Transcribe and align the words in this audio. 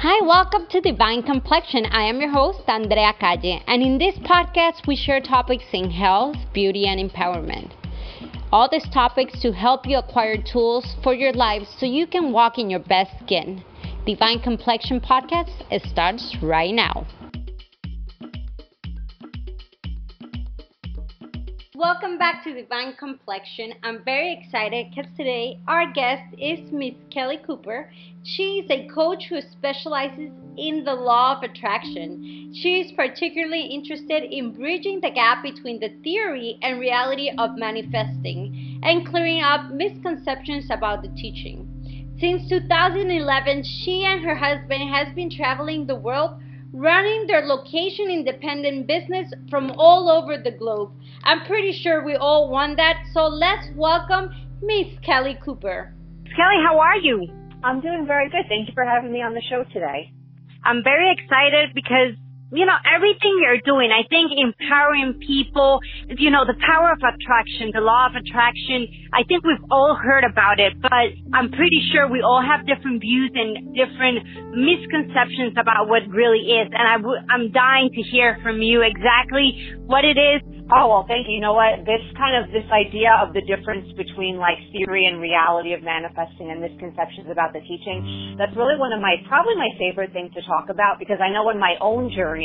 Hi, 0.00 0.24
welcome 0.24 0.68
to 0.70 0.80
Divine 0.80 1.24
Complexion. 1.24 1.84
I 1.86 2.04
am 2.04 2.20
your 2.20 2.30
host, 2.30 2.60
Andrea 2.68 3.12
Calle, 3.18 3.60
and 3.66 3.82
in 3.82 3.98
this 3.98 4.14
podcast, 4.18 4.86
we 4.86 4.94
share 4.94 5.20
topics 5.20 5.64
in 5.72 5.90
health, 5.90 6.36
beauty, 6.52 6.86
and 6.86 7.00
empowerment. 7.00 7.72
All 8.52 8.68
these 8.70 8.88
topics 8.90 9.40
to 9.40 9.50
help 9.50 9.86
you 9.86 9.98
acquire 9.98 10.36
tools 10.40 10.94
for 11.02 11.14
your 11.14 11.32
life 11.32 11.66
so 11.80 11.84
you 11.84 12.06
can 12.06 12.30
walk 12.30 12.60
in 12.60 12.70
your 12.70 12.78
best 12.78 13.10
skin. 13.24 13.64
Divine 14.06 14.38
Complexion 14.38 15.00
podcast 15.00 15.64
starts 15.90 16.36
right 16.40 16.72
now. 16.72 17.04
Welcome 21.78 22.18
back 22.18 22.42
to 22.42 22.52
Divine 22.52 22.94
Complexion. 22.94 23.72
I'm 23.84 24.02
very 24.04 24.32
excited 24.32 24.88
because 24.90 25.08
today 25.16 25.60
our 25.68 25.92
guest 25.92 26.24
is 26.36 26.58
Miss 26.72 26.94
Kelly 27.08 27.38
Cooper. 27.46 27.92
She 28.24 28.64
is 28.64 28.68
a 28.68 28.88
coach 28.88 29.26
who 29.28 29.40
specializes 29.40 30.32
in 30.56 30.82
the 30.84 30.94
law 30.94 31.36
of 31.36 31.44
attraction. 31.44 32.52
She 32.52 32.80
is 32.80 32.90
particularly 32.96 33.66
interested 33.66 34.24
in 34.24 34.54
bridging 34.54 35.00
the 35.00 35.12
gap 35.12 35.44
between 35.44 35.78
the 35.78 35.90
theory 36.02 36.58
and 36.62 36.80
reality 36.80 37.30
of 37.38 37.56
manifesting 37.56 38.80
and 38.82 39.06
clearing 39.06 39.42
up 39.42 39.70
misconceptions 39.70 40.66
about 40.72 41.02
the 41.02 41.10
teaching. 41.10 41.68
Since 42.18 42.48
2011, 42.48 43.62
she 43.62 44.02
and 44.04 44.24
her 44.24 44.34
husband 44.34 44.90
has 44.92 45.14
been 45.14 45.30
traveling 45.30 45.86
the 45.86 45.94
world 45.94 46.40
running 46.72 47.26
their 47.26 47.46
location 47.46 48.10
independent 48.10 48.86
business 48.86 49.32
from 49.50 49.72
all 49.78 50.10
over 50.10 50.36
the 50.42 50.50
globe. 50.50 50.92
I'm 51.24 51.46
pretty 51.46 51.72
sure 51.72 52.04
we 52.04 52.14
all 52.14 52.50
want 52.50 52.76
that, 52.76 52.96
so 53.12 53.26
let's 53.26 53.66
welcome 53.74 54.30
Miss 54.62 54.86
Kelly 55.04 55.38
Cooper. 55.44 55.94
Kelly, 56.36 56.60
how 56.62 56.78
are 56.78 56.96
you? 56.96 57.26
I'm 57.64 57.80
doing 57.80 58.06
very 58.06 58.28
good. 58.30 58.44
Thank 58.48 58.68
you 58.68 58.74
for 58.74 58.84
having 58.84 59.12
me 59.12 59.22
on 59.22 59.34
the 59.34 59.42
show 59.48 59.64
today. 59.72 60.12
I'm 60.64 60.82
very 60.84 61.10
excited 61.12 61.74
because 61.74 62.14
you 62.50 62.64
know, 62.64 62.76
everything 62.88 63.36
you're 63.44 63.60
doing, 63.60 63.92
I 63.92 64.08
think 64.08 64.32
empowering 64.32 65.20
people, 65.20 65.80
you 66.16 66.30
know, 66.30 66.48
the 66.48 66.56
power 66.64 66.92
of 66.92 67.00
attraction, 67.04 67.70
the 67.76 67.84
law 67.84 68.08
of 68.08 68.16
attraction, 68.16 68.88
I 69.12 69.20
think 69.28 69.44
we've 69.44 69.60
all 69.70 69.94
heard 69.94 70.24
about 70.24 70.56
it, 70.58 70.80
but 70.80 71.12
I'm 71.36 71.52
pretty 71.52 71.80
sure 71.92 72.08
we 72.08 72.22
all 72.24 72.40
have 72.40 72.64
different 72.64 73.00
views 73.04 73.32
and 73.36 73.76
different 73.76 74.24
misconceptions 74.56 75.60
about 75.60 75.88
what 75.92 76.08
really 76.08 76.56
is. 76.56 76.72
And 76.72 76.86
i 76.88 76.96
w- 76.96 77.20
I'm 77.28 77.52
dying 77.52 77.90
to 77.92 78.02
hear 78.08 78.38
from 78.42 78.62
you 78.62 78.80
exactly 78.80 79.76
what 79.84 80.04
it 80.04 80.16
is. 80.16 80.40
Oh, 80.68 80.84
well, 80.88 81.04
thank 81.08 81.24
you. 81.28 81.40
You 81.40 81.40
know 81.40 81.56
what? 81.56 81.84
This 81.88 82.04
kind 82.16 82.36
of, 82.36 82.52
this 82.52 82.68
idea 82.68 83.16
of 83.24 83.32
the 83.32 83.40
difference 83.40 83.88
between 83.96 84.36
like 84.36 84.60
theory 84.68 85.08
and 85.08 85.16
reality 85.16 85.72
of 85.72 85.80
manifesting 85.80 86.52
and 86.52 86.60
misconceptions 86.60 87.28
about 87.32 87.56
the 87.56 87.64
teaching, 87.64 88.36
that's 88.36 88.52
really 88.52 88.76
one 88.76 88.92
of 88.92 89.00
my, 89.00 89.16
probably 89.28 89.56
my 89.56 89.72
favorite 89.80 90.12
things 90.12 90.28
to 90.36 90.44
talk 90.44 90.68
about 90.68 91.00
because 91.00 91.24
I 91.24 91.32
know 91.32 91.48
in 91.48 91.56
my 91.56 91.80
own 91.80 92.12
journey, 92.12 92.37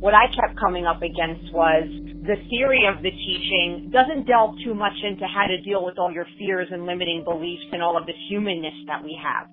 what 0.00 0.14
I 0.14 0.26
kept 0.34 0.58
coming 0.60 0.86
up 0.86 1.02
against 1.02 1.52
was 1.52 1.88
the 2.24 2.36
theory 2.50 2.84
of 2.84 3.02
the 3.02 3.10
teaching 3.10 3.90
doesn't 3.92 4.26
delve 4.26 4.56
too 4.64 4.74
much 4.74 4.96
into 5.02 5.26
how 5.26 5.46
to 5.46 5.60
deal 5.62 5.84
with 5.84 5.98
all 5.98 6.12
your 6.12 6.26
fears 6.38 6.68
and 6.70 6.86
limiting 6.86 7.24
beliefs 7.24 7.64
and 7.72 7.82
all 7.82 7.96
of 7.96 8.06
this 8.06 8.16
humanness 8.28 8.74
that 8.86 9.02
we 9.02 9.18
have. 9.22 9.48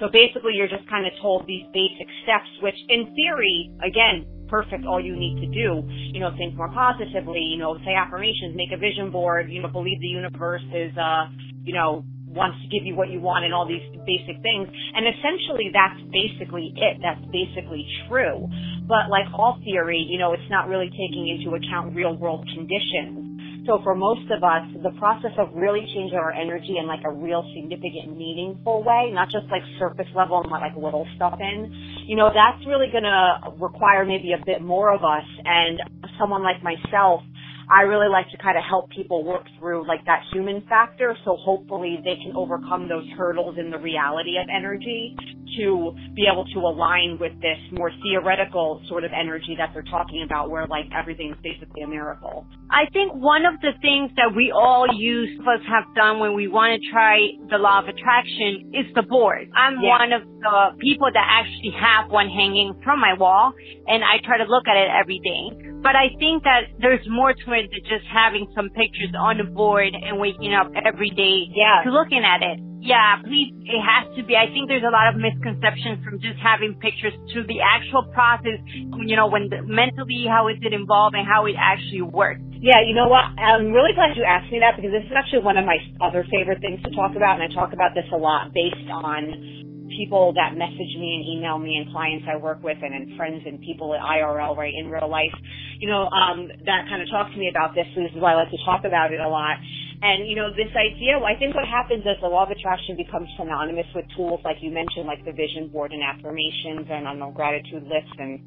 So 0.00 0.08
basically 0.10 0.54
you're 0.54 0.68
just 0.68 0.88
kind 0.88 1.06
of 1.06 1.12
told 1.22 1.46
these 1.46 1.64
basic 1.72 2.08
steps, 2.24 2.50
which 2.62 2.74
in 2.88 3.14
theory, 3.14 3.70
again, 3.86 4.26
perfect 4.48 4.84
all 4.86 5.00
you 5.00 5.16
need 5.16 5.40
to 5.40 5.46
do. 5.46 5.82
You 5.86 6.20
know, 6.20 6.30
think 6.36 6.54
more 6.54 6.70
positively, 6.72 7.40
you 7.40 7.58
know, 7.58 7.78
say 7.84 7.94
affirmations, 7.94 8.56
make 8.56 8.72
a 8.72 8.76
vision 8.76 9.10
board, 9.10 9.50
you 9.50 9.62
know, 9.62 9.68
believe 9.68 10.00
the 10.00 10.06
universe 10.06 10.62
is, 10.74 10.96
uh, 10.96 11.26
you 11.62 11.74
know, 11.74 12.04
wants 12.34 12.58
to 12.60 12.66
give 12.68 12.84
you 12.84 12.94
what 12.94 13.08
you 13.08 13.22
want 13.22 13.46
and 13.46 13.54
all 13.54 13.66
these 13.66 13.84
basic 14.04 14.42
things. 14.42 14.66
And 14.68 15.06
essentially 15.06 15.70
that's 15.72 15.98
basically 16.10 16.74
it. 16.76 16.98
That's 17.00 17.22
basically 17.30 17.86
true. 18.10 18.50
But 18.84 19.08
like 19.08 19.30
all 19.32 19.62
theory, 19.64 20.02
you 20.02 20.18
know, 20.18 20.34
it's 20.34 20.50
not 20.50 20.68
really 20.68 20.90
taking 20.90 21.30
into 21.30 21.54
account 21.56 21.94
real 21.94 22.18
world 22.18 22.44
conditions. 22.52 23.34
So 23.66 23.80
for 23.82 23.94
most 23.94 24.28
of 24.28 24.44
us, 24.44 24.68
the 24.82 24.92
process 25.00 25.32
of 25.38 25.48
really 25.54 25.80
changing 25.94 26.18
our 26.18 26.32
energy 26.32 26.76
in 26.76 26.86
like 26.86 27.00
a 27.04 27.10
real 27.10 27.48
significant, 27.56 28.12
meaningful 28.12 28.84
way, 28.84 29.08
not 29.10 29.30
just 29.32 29.46
like 29.50 29.62
surface 29.78 30.08
level 30.14 30.42
and 30.42 30.50
like 30.50 30.76
little 30.76 31.08
stuff 31.16 31.40
in, 31.40 31.72
you 32.06 32.14
know, 32.14 32.28
that's 32.28 32.60
really 32.66 32.92
going 32.92 33.08
to 33.08 33.56
require 33.56 34.04
maybe 34.04 34.36
a 34.36 34.44
bit 34.44 34.60
more 34.60 34.92
of 34.92 35.00
us. 35.02 35.24
And 35.46 35.80
someone 36.20 36.42
like 36.42 36.62
myself, 36.62 37.22
I 37.70 37.82
really 37.82 38.08
like 38.08 38.30
to 38.30 38.38
kind 38.38 38.58
of 38.58 38.64
help 38.68 38.90
people 38.90 39.24
work 39.24 39.46
through 39.58 39.86
like 39.86 40.04
that 40.06 40.22
human 40.32 40.62
factor 40.68 41.16
so 41.24 41.36
hopefully 41.36 41.98
they 42.04 42.16
can 42.16 42.36
overcome 42.36 42.88
those 42.88 43.08
hurdles 43.16 43.56
in 43.58 43.70
the 43.70 43.78
reality 43.78 44.36
of 44.38 44.46
energy 44.54 45.16
to 45.58 45.94
be 46.14 46.26
able 46.30 46.44
to 46.52 46.58
align 46.60 47.18
with 47.20 47.32
this 47.40 47.58
more 47.72 47.90
theoretical 48.02 48.82
sort 48.88 49.04
of 49.04 49.12
energy 49.12 49.54
that 49.56 49.70
they're 49.72 49.82
talking 49.82 50.22
about 50.24 50.50
where 50.50 50.66
like 50.66 50.86
everything's 50.96 51.36
basically 51.42 51.82
a 51.82 51.86
miracle. 51.86 52.46
I 52.70 52.90
think 52.92 53.12
one 53.12 53.46
of 53.46 53.60
the 53.60 53.72
things 53.80 54.10
that 54.16 54.34
we 54.34 54.50
all 54.50 54.86
use 54.92 55.38
of 55.40 55.46
us 55.46 55.60
have 55.68 55.94
done 55.94 56.18
when 56.18 56.34
we 56.34 56.48
want 56.48 56.80
to 56.80 56.90
try 56.90 57.18
the 57.50 57.58
law 57.58 57.80
of 57.80 57.88
attraction 57.88 58.72
is 58.74 58.86
the 58.94 59.02
board. 59.02 59.48
I'm 59.54 59.80
yeah. 59.80 59.98
one 59.98 60.12
of 60.12 60.22
the 60.22 60.78
people 60.80 61.08
that 61.12 61.26
actually 61.28 61.74
have 61.78 62.10
one 62.10 62.28
hanging 62.28 62.80
from 62.82 63.00
my 63.00 63.14
wall 63.14 63.52
and 63.86 64.02
I 64.02 64.18
try 64.24 64.38
to 64.38 64.44
look 64.44 64.66
at 64.66 64.76
it 64.76 64.88
every 64.90 65.20
day. 65.20 65.73
But 65.84 66.00
I 66.00 66.16
think 66.16 66.48
that 66.48 66.72
there's 66.80 67.04
more 67.12 67.36
to 67.36 67.46
it 67.52 67.68
than 67.68 67.84
just 67.84 68.08
having 68.08 68.48
some 68.56 68.72
pictures 68.72 69.12
on 69.12 69.36
the 69.36 69.44
board 69.44 69.92
and 69.92 70.16
waking 70.16 70.56
up 70.56 70.72
every 70.80 71.12
day 71.12 71.52
yeah. 71.52 71.84
to 71.84 71.92
looking 71.92 72.24
at 72.24 72.40
it. 72.40 72.56
Yeah, 72.80 73.20
please, 73.20 73.52
it 73.68 73.80
has 73.84 74.08
to 74.16 74.24
be. 74.24 74.32
I 74.32 74.48
think 74.48 74.72
there's 74.72 74.84
a 74.84 74.92
lot 74.92 75.12
of 75.12 75.20
misconceptions 75.20 76.00
from 76.00 76.24
just 76.24 76.40
having 76.40 76.80
pictures 76.80 77.12
to 77.36 77.44
the 77.44 77.60
actual 77.60 78.08
process, 78.16 78.60
you 78.64 79.16
know, 79.16 79.28
when 79.28 79.52
the, 79.52 79.60
mentally, 79.60 80.24
how 80.24 80.48
is 80.48 80.56
it 80.64 80.72
involved 80.72 81.16
and 81.16 81.28
how 81.28 81.44
it 81.44 81.56
actually 81.60 82.04
works. 82.04 82.40
Yeah, 82.64 82.80
you 82.80 82.96
know 82.96 83.08
what? 83.08 83.24
I'm 83.36 83.68
really 83.68 83.92
glad 83.92 84.16
you 84.16 84.24
asked 84.24 84.48
me 84.48 84.64
that 84.64 84.76
because 84.80 84.92
this 84.92 85.04
is 85.04 85.12
actually 85.12 85.44
one 85.44 85.60
of 85.60 85.68
my 85.68 85.76
other 86.00 86.24
favorite 86.32 86.64
things 86.64 86.80
to 86.84 86.92
talk 86.96 87.12
about, 87.12 87.40
and 87.40 87.44
I 87.44 87.52
talk 87.52 87.72
about 87.76 87.92
this 87.92 88.08
a 88.08 88.16
lot 88.16 88.52
based 88.56 88.88
on 88.88 89.64
people 89.96 90.32
that 90.34 90.56
message 90.56 90.92
me 90.98 91.18
and 91.18 91.22
email 91.24 91.58
me 91.58 91.76
and 91.78 91.90
clients 91.90 92.26
I 92.30 92.36
work 92.36 92.62
with 92.62 92.78
and, 92.82 92.94
and 92.94 93.16
friends 93.16 93.42
and 93.46 93.60
people 93.60 93.94
at 93.94 94.00
IRL, 94.00 94.56
right, 94.56 94.74
in 94.74 94.90
real 94.90 95.08
life, 95.08 95.34
you 95.78 95.88
know, 95.88 96.06
um, 96.10 96.48
that 96.66 96.86
kind 96.88 97.02
of 97.02 97.08
talk 97.10 97.30
to 97.32 97.38
me 97.38 97.48
about 97.48 97.74
this. 97.74 97.86
And 97.96 98.06
this 98.06 98.12
is 98.12 98.20
why 98.20 98.32
I 98.32 98.44
like 98.44 98.50
to 98.50 98.62
talk 98.64 98.84
about 98.84 99.12
it 99.12 99.20
a 99.20 99.28
lot. 99.28 99.56
And, 100.02 100.28
you 100.28 100.36
know, 100.36 100.50
this 100.50 100.68
idea, 100.76 101.16
I 101.16 101.38
think 101.38 101.54
what 101.54 101.64
happens 101.64 102.04
is 102.04 102.20
the 102.20 102.28
law 102.28 102.44
of 102.44 102.50
attraction 102.50 102.96
becomes 102.96 103.28
synonymous 103.38 103.86
with 103.94 104.04
tools 104.16 104.40
like 104.44 104.58
you 104.60 104.70
mentioned, 104.70 105.06
like 105.06 105.24
the 105.24 105.32
vision 105.32 105.68
board 105.72 105.92
and 105.92 106.02
affirmations 106.02 106.90
and, 106.90 107.08
I 107.08 107.14
don't 107.14 107.18
know, 107.18 107.32
gratitude 107.32 107.88
lists 107.88 108.12
and, 108.18 108.42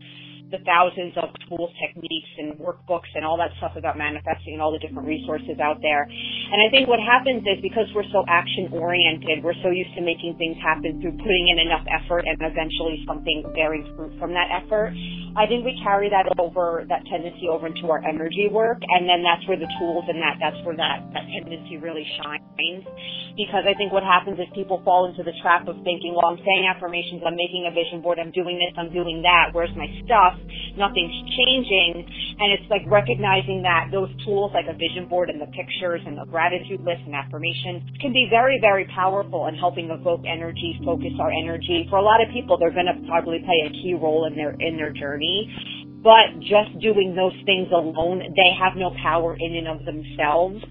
the 0.52 0.64
thousands 0.64 1.12
of 1.20 1.28
tools, 1.48 1.72
techniques, 1.76 2.32
and 2.40 2.56
workbooks 2.56 3.12
and 3.16 3.26
all 3.28 3.36
that 3.36 3.52
stuff 3.60 3.76
about 3.76 3.98
manifesting 3.98 4.56
and 4.56 4.62
all 4.62 4.72
the 4.72 4.80
different 4.80 5.08
resources 5.08 5.60
out 5.60 5.82
there. 5.84 6.08
And 6.08 6.60
I 6.64 6.72
think 6.72 6.88
what 6.88 7.04
happens 7.04 7.44
is 7.44 7.60
because 7.60 7.88
we're 7.92 8.08
so 8.16 8.24
action 8.32 8.72
oriented, 8.72 9.44
we're 9.44 9.58
so 9.60 9.70
used 9.70 9.92
to 10.00 10.02
making 10.02 10.40
things 10.40 10.56
happen 10.64 11.04
through 11.04 11.20
putting 11.20 11.46
in 11.52 11.60
enough 11.68 11.84
effort 11.92 12.24
and 12.24 12.40
eventually 12.40 13.04
something 13.04 13.44
bearing 13.52 13.84
fruit 13.96 14.16
from 14.20 14.32
that 14.32 14.48
effort. 14.48 14.96
I 15.36 15.46
think 15.46 15.68
we 15.68 15.76
carry 15.84 16.10
that 16.10 16.32
over, 16.40 16.88
that 16.88 17.04
tendency 17.12 17.46
over 17.52 17.68
into 17.68 17.92
our 17.92 18.02
energy 18.02 18.48
work, 18.50 18.80
and 18.82 19.06
then 19.06 19.22
that's 19.22 19.44
where 19.46 19.60
the 19.60 19.70
tools 19.78 20.06
and 20.08 20.18
that, 20.24 20.40
that's 20.40 20.58
where 20.66 20.76
that, 20.80 21.04
that 21.14 21.28
tendency 21.30 21.78
really 21.78 22.08
shines. 22.18 22.42
Because 23.38 23.70
I 23.70 23.78
think 23.78 23.94
what 23.94 24.02
happens 24.02 24.40
is 24.40 24.50
people 24.56 24.82
fall 24.82 25.06
into 25.06 25.22
the 25.22 25.36
trap 25.46 25.68
of 25.68 25.78
thinking, 25.86 26.18
well, 26.18 26.34
I'm 26.34 26.42
saying 26.42 26.66
affirmations, 26.66 27.22
I'm 27.22 27.38
making 27.38 27.70
a 27.70 27.74
vision 27.76 28.02
board, 28.02 28.18
I'm 28.18 28.32
doing 28.32 28.58
this, 28.58 28.74
I'm 28.80 28.90
doing 28.90 29.22
that, 29.22 29.54
where's 29.54 29.70
my 29.78 29.86
stuff? 30.06 30.37
Nothing's 30.78 31.18
changing. 31.36 32.06
And 32.40 32.54
it's 32.54 32.70
like 32.70 32.86
recognizing 32.86 33.62
that 33.64 33.90
those 33.92 34.10
tools 34.24 34.52
like 34.54 34.70
a 34.70 34.78
vision 34.78 35.10
board 35.10 35.30
and 35.30 35.42
the 35.42 35.50
pictures 35.52 36.02
and 36.06 36.18
the 36.18 36.26
gratitude 36.30 36.82
list 36.82 37.02
and 37.06 37.16
affirmations 37.16 37.84
can 38.00 38.14
be 38.14 38.28
very, 38.30 38.62
very 38.62 38.86
powerful 38.94 39.48
in 39.48 39.56
helping 39.56 39.90
evoke 39.90 40.22
energy, 40.28 40.80
focus 40.86 41.14
our 41.20 41.32
energy. 41.32 41.88
For 41.90 41.98
a 41.98 42.06
lot 42.06 42.22
of 42.22 42.30
people, 42.34 42.58
they're 42.58 42.76
going 42.76 42.90
to 42.90 42.98
probably 43.10 43.40
play 43.42 43.66
a 43.66 43.72
key 43.74 43.98
role 43.98 44.26
in 44.26 44.38
their, 44.38 44.54
in 44.60 44.78
their 44.78 44.94
journey. 44.94 45.50
But 46.04 46.40
just 46.40 46.78
doing 46.80 47.18
those 47.18 47.36
things 47.44 47.68
alone, 47.74 48.22
they 48.38 48.52
have 48.54 48.78
no 48.78 48.94
power 49.02 49.36
in 49.36 49.56
and 49.58 49.68
of 49.68 49.84
themselves. 49.84 50.62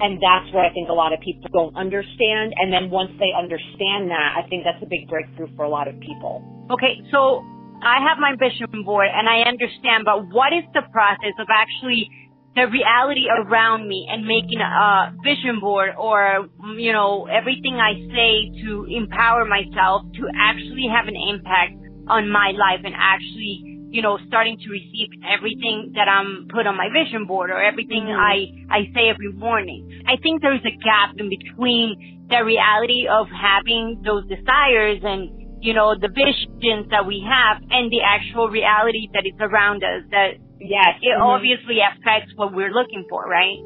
And 0.00 0.16
that's 0.16 0.48
what 0.56 0.64
I 0.64 0.72
think 0.72 0.88
a 0.88 0.96
lot 0.96 1.12
of 1.12 1.20
people 1.20 1.44
don't 1.52 1.76
understand. 1.76 2.56
And 2.56 2.72
then 2.72 2.88
once 2.88 3.12
they 3.20 3.36
understand 3.36 4.08
that, 4.08 4.40
I 4.40 4.48
think 4.48 4.64
that's 4.64 4.82
a 4.82 4.88
big 4.88 5.06
breakthrough 5.08 5.54
for 5.54 5.64
a 5.64 5.68
lot 5.68 5.86
of 5.86 6.00
people. 6.00 6.40
Okay, 6.72 6.96
so 7.12 7.44
I 7.82 8.00
have 8.08 8.18
my 8.18 8.36
vision 8.36 8.84
board 8.84 9.08
and 9.12 9.28
I 9.28 9.48
understand, 9.48 10.04
but 10.04 10.28
what 10.28 10.52
is 10.52 10.64
the 10.74 10.82
process 10.92 11.34
of 11.38 11.48
actually 11.50 12.10
the 12.54 12.66
reality 12.66 13.26
around 13.30 13.88
me 13.88 14.08
and 14.10 14.26
making 14.26 14.60
a 14.60 15.14
vision 15.22 15.60
board 15.60 15.90
or, 15.96 16.48
you 16.76 16.92
know, 16.92 17.26
everything 17.26 17.78
I 17.78 17.94
say 18.10 18.62
to 18.66 18.86
empower 18.90 19.44
myself 19.44 20.02
to 20.14 20.22
actually 20.34 20.86
have 20.90 21.06
an 21.06 21.14
impact 21.16 21.78
on 22.08 22.28
my 22.28 22.50
life 22.50 22.82
and 22.84 22.94
actually, 22.96 23.86
you 23.94 24.02
know, 24.02 24.18
starting 24.26 24.58
to 24.58 24.68
receive 24.68 25.08
everything 25.22 25.92
that 25.94 26.08
I'm 26.08 26.48
put 26.50 26.66
on 26.66 26.76
my 26.76 26.88
vision 26.90 27.26
board 27.26 27.50
or 27.50 27.62
everything 27.62 28.10
mm-hmm. 28.10 28.18
I, 28.18 28.50
I 28.68 28.92
say 28.94 29.08
every 29.08 29.32
morning. 29.32 30.02
I 30.06 30.16
think 30.20 30.42
there's 30.42 30.64
a 30.66 30.74
gap 30.82 31.14
in 31.18 31.30
between 31.30 32.26
the 32.28 32.44
reality 32.44 33.06
of 33.06 33.26
having 33.30 34.02
those 34.04 34.26
desires 34.26 35.00
and 35.04 35.39
you 35.60 35.74
know, 35.74 35.94
the 35.94 36.08
visions 36.08 36.88
that 36.90 37.06
we 37.06 37.24
have 37.24 37.62
and 37.70 37.92
the 37.92 38.00
actual 38.04 38.48
reality 38.48 39.08
that 39.12 39.24
is 39.24 39.36
around 39.40 39.84
us 39.84 40.04
that 40.10 40.40
yes, 40.58 40.96
it 41.02 41.12
mm-hmm. 41.12 41.22
obviously 41.22 41.78
affects 41.80 42.32
what 42.36 42.52
we're 42.52 42.72
looking 42.72 43.04
for, 43.08 43.24
right? 43.24 43.60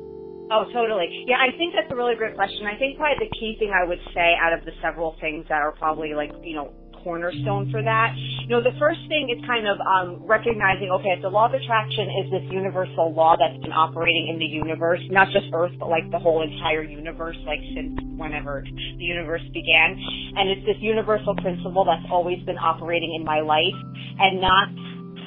Oh, 0.52 0.68
totally. 0.72 1.24
Yeah, 1.26 1.40
I 1.40 1.56
think 1.56 1.72
that's 1.72 1.90
a 1.90 1.96
really 1.96 2.16
great 2.16 2.36
question. 2.36 2.66
I 2.66 2.76
think 2.76 2.98
probably 2.98 3.26
the 3.26 3.32
key 3.32 3.56
thing 3.58 3.72
I 3.72 3.86
would 3.88 4.00
say 4.12 4.36
out 4.36 4.52
of 4.52 4.64
the 4.64 4.72
several 4.82 5.16
things 5.20 5.46
that 5.48 5.62
are 5.62 5.72
probably 5.72 6.12
like, 6.12 6.32
you 6.42 6.54
know, 6.54 6.74
cornerstone 7.04 7.70
for 7.70 7.84
that. 7.84 8.16
You 8.16 8.48
know, 8.48 8.64
the 8.64 8.74
first 8.80 9.04
thing 9.06 9.28
is 9.28 9.38
kind 9.46 9.68
of 9.68 9.76
um, 9.84 10.24
recognizing, 10.24 10.90
okay, 10.98 11.20
the 11.20 11.28
law 11.28 11.46
of 11.46 11.54
attraction 11.54 12.08
is 12.24 12.32
this 12.32 12.44
universal 12.50 13.12
law 13.12 13.36
that's 13.36 13.60
been 13.60 13.76
operating 13.76 14.32
in 14.32 14.40
the 14.40 14.48
universe, 14.48 15.04
not 15.12 15.28
just 15.28 15.46
Earth, 15.52 15.76
but 15.78 15.92
like 15.92 16.08
the 16.10 16.18
whole 16.18 16.40
entire 16.42 16.82
universe, 16.82 17.36
like 17.46 17.60
since 17.76 17.94
whenever 18.16 18.64
the 18.64 19.04
universe 19.04 19.44
began. 19.52 19.94
And 20.34 20.48
it's 20.50 20.64
this 20.64 20.80
universal 20.80 21.36
principle 21.36 21.84
that's 21.84 22.08
always 22.10 22.40
been 22.48 22.58
operating 22.58 23.14
in 23.14 23.22
my 23.24 23.40
life 23.44 23.76
and 24.18 24.40
not 24.40 24.68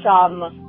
some 0.02 0.68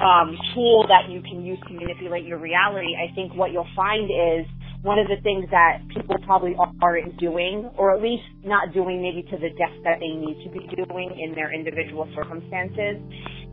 um, 0.00 0.36
tool 0.54 0.84
that 0.88 1.08
you 1.08 1.22
can 1.22 1.44
use 1.44 1.58
to 1.68 1.74
manipulate 1.74 2.24
your 2.24 2.38
reality. 2.38 2.96
I 2.96 3.12
think 3.14 3.34
what 3.34 3.52
you'll 3.52 3.68
find 3.76 4.08
is 4.10 4.46
one 4.86 5.02
of 5.02 5.10
the 5.10 5.18
things 5.26 5.50
that 5.50 5.82
people 5.90 6.14
probably 6.22 6.54
aren't 6.54 7.18
doing, 7.18 7.66
or 7.74 7.90
at 7.90 7.98
least 7.98 8.22
not 8.46 8.70
doing 8.70 9.02
maybe 9.02 9.26
to 9.26 9.36
the 9.36 9.50
depth 9.58 9.82
that 9.82 9.98
they 9.98 10.14
need 10.14 10.38
to 10.46 10.50
be 10.54 10.62
doing 10.78 11.10
in 11.18 11.34
their 11.34 11.50
individual 11.50 12.06
circumstances, 12.14 13.02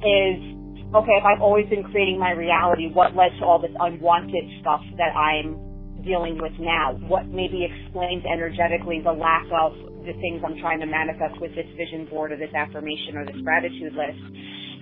is 0.06 0.38
okay, 0.94 1.18
if 1.18 1.26
I've 1.26 1.42
always 1.42 1.66
been 1.74 1.82
creating 1.90 2.22
my 2.22 2.38
reality, 2.38 2.94
what 2.94 3.18
led 3.18 3.34
to 3.42 3.46
all 3.50 3.58
this 3.58 3.74
unwanted 3.82 4.46
stuff 4.62 4.86
that 5.02 5.18
I'm 5.18 5.58
dealing 6.06 6.38
with 6.38 6.54
now? 6.62 6.94
What 7.10 7.26
maybe 7.26 7.66
explains 7.66 8.22
energetically 8.30 9.02
the 9.02 9.18
lack 9.18 9.50
of 9.50 9.74
the 10.06 10.14
things 10.22 10.46
I'm 10.46 10.62
trying 10.62 10.86
to 10.86 10.86
manifest 10.86 11.42
with 11.42 11.58
this 11.58 11.66
vision 11.74 12.06
board 12.14 12.32
or 12.32 12.38
this 12.38 12.54
affirmation 12.54 13.18
or 13.18 13.26
this 13.26 13.42
gratitude 13.42 13.98
list? 13.98 14.22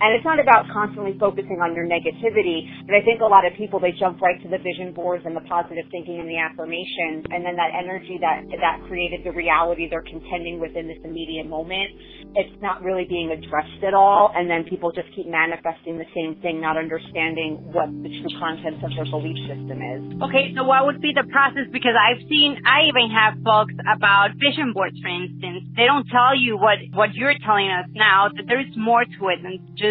And 0.01 0.17
it's 0.17 0.25
not 0.25 0.41
about 0.41 0.65
constantly 0.73 1.13
focusing 1.21 1.61
on 1.61 1.77
your 1.77 1.85
negativity, 1.85 2.65
but 2.89 2.97
I 2.97 3.05
think 3.05 3.21
a 3.21 3.29
lot 3.29 3.45
of 3.45 3.53
people, 3.53 3.77
they 3.77 3.93
jump 3.93 4.17
right 4.17 4.41
to 4.41 4.49
the 4.49 4.57
vision 4.57 4.97
boards 4.97 5.21
and 5.29 5.37
the 5.37 5.45
positive 5.45 5.85
thinking 5.93 6.17
and 6.17 6.25
the 6.25 6.41
affirmations, 6.41 7.29
and 7.29 7.45
then 7.45 7.53
that 7.53 7.69
energy 7.77 8.17
that, 8.17 8.41
that 8.49 8.81
created 8.89 9.21
the 9.21 9.29
reality 9.29 9.85
they're 9.85 10.01
contending 10.01 10.57
with 10.57 10.73
in 10.73 10.89
this 10.89 10.97
immediate 11.05 11.45
moment, 11.45 11.93
it's 12.33 12.57
not 12.65 12.81
really 12.81 13.05
being 13.05 13.29
addressed 13.29 13.85
at 13.85 13.93
all, 13.93 14.33
and 14.33 14.49
then 14.49 14.65
people 14.65 14.89
just 14.89 15.05
keep 15.13 15.29
manifesting 15.29 16.01
the 16.01 16.09
same 16.17 16.33
thing, 16.41 16.57
not 16.57 16.81
understanding 16.81 17.61
what 17.69 17.85
the 18.01 18.09
true 18.09 18.33
contents 18.41 18.81
of 18.81 18.89
their 18.97 19.05
belief 19.05 19.37
system 19.45 19.77
is. 19.85 20.01
Okay, 20.25 20.49
so 20.57 20.65
what 20.65 20.89
would 20.89 20.97
be 20.97 21.13
the 21.13 21.29
process? 21.29 21.69
Because 21.69 21.93
I've 21.93 22.25
seen, 22.25 22.57
I 22.65 22.89
even 22.89 23.13
have 23.13 23.37
books 23.45 23.77
about 23.85 24.33
vision 24.41 24.73
boards, 24.73 24.97
for 24.97 25.13
instance. 25.13 25.69
They 25.77 25.85
don't 25.85 26.09
tell 26.09 26.33
you 26.33 26.57
what, 26.57 26.81
what 26.97 27.13
you're 27.13 27.37
telling 27.45 27.69
us 27.69 27.85
now, 27.93 28.33
that 28.33 28.49
there's 28.49 28.73
more 28.73 29.05
to 29.05 29.21
it 29.29 29.45
than 29.45 29.61
just 29.77 29.90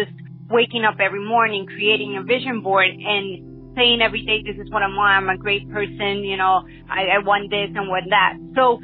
waking 0.51 0.83
up 0.85 0.99
every 0.99 1.23
morning, 1.23 1.65
creating 1.65 2.17
a 2.19 2.23
vision 2.23 2.61
board 2.61 2.89
and 2.89 3.75
saying 3.75 4.01
every 4.01 4.25
day, 4.25 4.43
this 4.43 4.59
is 4.59 4.69
what 4.71 4.83
I 4.83 4.87
want. 4.87 5.23
I'm 5.23 5.29
a 5.29 5.37
great 5.37 5.69
person. 5.71 6.23
You 6.23 6.37
know, 6.37 6.67
I, 6.89 7.17
I 7.17 7.19
want 7.23 7.49
this 7.49 7.71
and 7.73 7.87
want 7.87 8.09
that. 8.11 8.35
So 8.55 8.79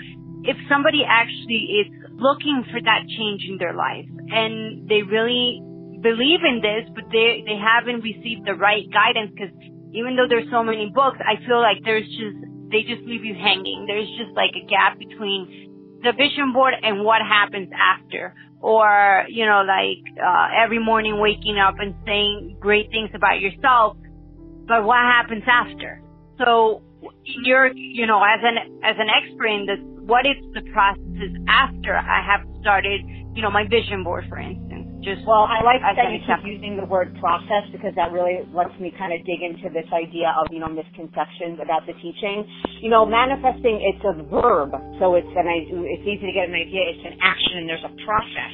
if 0.47 0.55
somebody 0.71 1.03
actually 1.03 1.83
is 1.83 1.87
looking 2.15 2.63
for 2.71 2.79
that 2.81 3.03
change 3.05 3.43
in 3.45 3.57
their 3.59 3.75
life 3.75 4.07
and 4.31 4.87
they 4.87 5.03
really 5.03 5.61
believe 6.01 6.41
in 6.47 6.63
this, 6.63 6.87
but 6.95 7.05
they, 7.11 7.43
they 7.45 7.57
haven't 7.59 8.01
received 8.01 8.45
the 8.45 8.55
right 8.55 8.87
guidance 8.89 9.35
because 9.35 9.53
even 9.93 10.15
though 10.15 10.27
there's 10.27 10.49
so 10.51 10.63
many 10.63 10.89
books, 10.93 11.17
I 11.19 11.35
feel 11.45 11.59
like 11.59 11.83
there's 11.83 12.07
just, 12.07 12.37
they 12.71 12.83
just 12.83 13.03
leave 13.07 13.23
you 13.23 13.35
hanging. 13.35 13.85
There's 13.87 14.09
just 14.17 14.31
like 14.35 14.51
a 14.55 14.63
gap 14.67 14.99
between 14.99 15.67
the 16.03 16.11
vision 16.11 16.53
board 16.53 16.73
and 16.81 17.03
what 17.03 17.21
happens 17.21 17.69
after. 17.73 18.33
Or 18.59 19.23
you 19.29 19.45
know 19.45 19.63
like 19.67 20.01
uh, 20.17 20.47
every 20.63 20.83
morning 20.83 21.19
waking 21.19 21.57
up 21.59 21.75
and 21.79 21.93
saying 22.05 22.57
great 22.59 22.89
things 22.89 23.11
about 23.13 23.39
yourself 23.39 23.97
but 24.67 24.83
what 24.83 24.97
happens 24.97 25.43
after? 25.47 26.01
So 26.37 26.83
you're 27.23 27.71
you 27.75 28.05
know 28.05 28.21
as 28.21 28.39
an 28.43 28.81
as 28.83 28.95
an 28.99 29.07
expert 29.09 29.47
in 29.47 29.65
this 29.65 29.79
what 30.07 30.25
is 30.25 30.35
the 30.53 30.61
process 30.71 31.31
after 31.47 31.95
i 31.95 32.25
have 32.25 32.41
started 32.59 33.01
you 33.35 33.41
know 33.41 33.51
my 33.51 33.63
vision 33.67 34.03
board 34.03 34.25
for 34.27 34.39
instance 34.39 34.76
just 35.03 35.21
well 35.29 35.45
i 35.45 35.61
like 35.61 35.81
that 35.81 36.09
you 36.09 36.19
keep 36.25 36.41
using 36.45 36.77
the 36.77 36.85
word 36.85 37.13
process 37.19 37.65
because 37.71 37.93
that 37.95 38.11
really 38.11 38.41
lets 38.53 38.73
me 38.79 38.89
kind 38.97 39.13
of 39.13 39.21
dig 39.25 39.41
into 39.45 39.69
this 39.69 39.85
idea 39.93 40.33
of 40.33 40.49
you 40.49 40.59
know 40.59 40.69
misconceptions 40.69 41.59
about 41.61 41.85
the 41.85 41.93
teaching. 42.01 42.45
You 42.81 42.89
know 42.89 43.05
manifesting 43.05 43.77
it's 43.81 44.03
a 44.05 44.15
verb 44.25 44.73
so 44.99 45.15
it's 45.15 45.29
an 45.37 45.45
it's 45.47 46.05
easy 46.05 46.25
to 46.25 46.33
get 46.33 46.49
an 46.49 46.57
idea 46.57 46.81
it's 46.89 47.05
an 47.05 47.17
action 47.21 47.61
and 47.61 47.69
there's 47.69 47.85
a 47.85 47.93
process. 48.05 48.53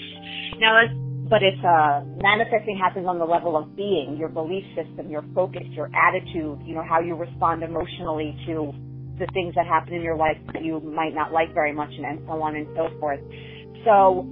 Now 0.60 0.84
but 1.32 1.42
it's 1.42 1.64
uh 1.64 2.04
manifesting 2.20 2.76
happens 2.78 3.08
on 3.08 3.20
the 3.20 3.26
level 3.26 3.56
of 3.56 3.76
being 3.76 4.18
your 4.20 4.30
belief 4.30 4.64
system 4.76 5.10
your 5.10 5.24
focus 5.34 5.64
your 5.72 5.90
attitude 5.96 6.60
you 6.66 6.76
know 6.76 6.84
how 6.84 7.00
you 7.00 7.16
respond 7.16 7.64
emotionally 7.64 8.36
to 8.46 8.74
the 9.20 9.28
things 9.34 9.56
that 9.56 9.66
happen 9.66 9.94
in 9.94 10.02
your 10.02 10.18
life 10.18 10.38
that 10.54 10.64
you 10.64 10.80
might 10.82 11.14
not 11.14 11.32
like 11.32 11.54
very 11.54 11.74
much 11.74 11.90
and 11.96 12.20
so 12.26 12.42
on 12.42 12.56
and 12.56 12.68
so 12.76 12.90
forth. 13.00 13.20
So 13.86 14.28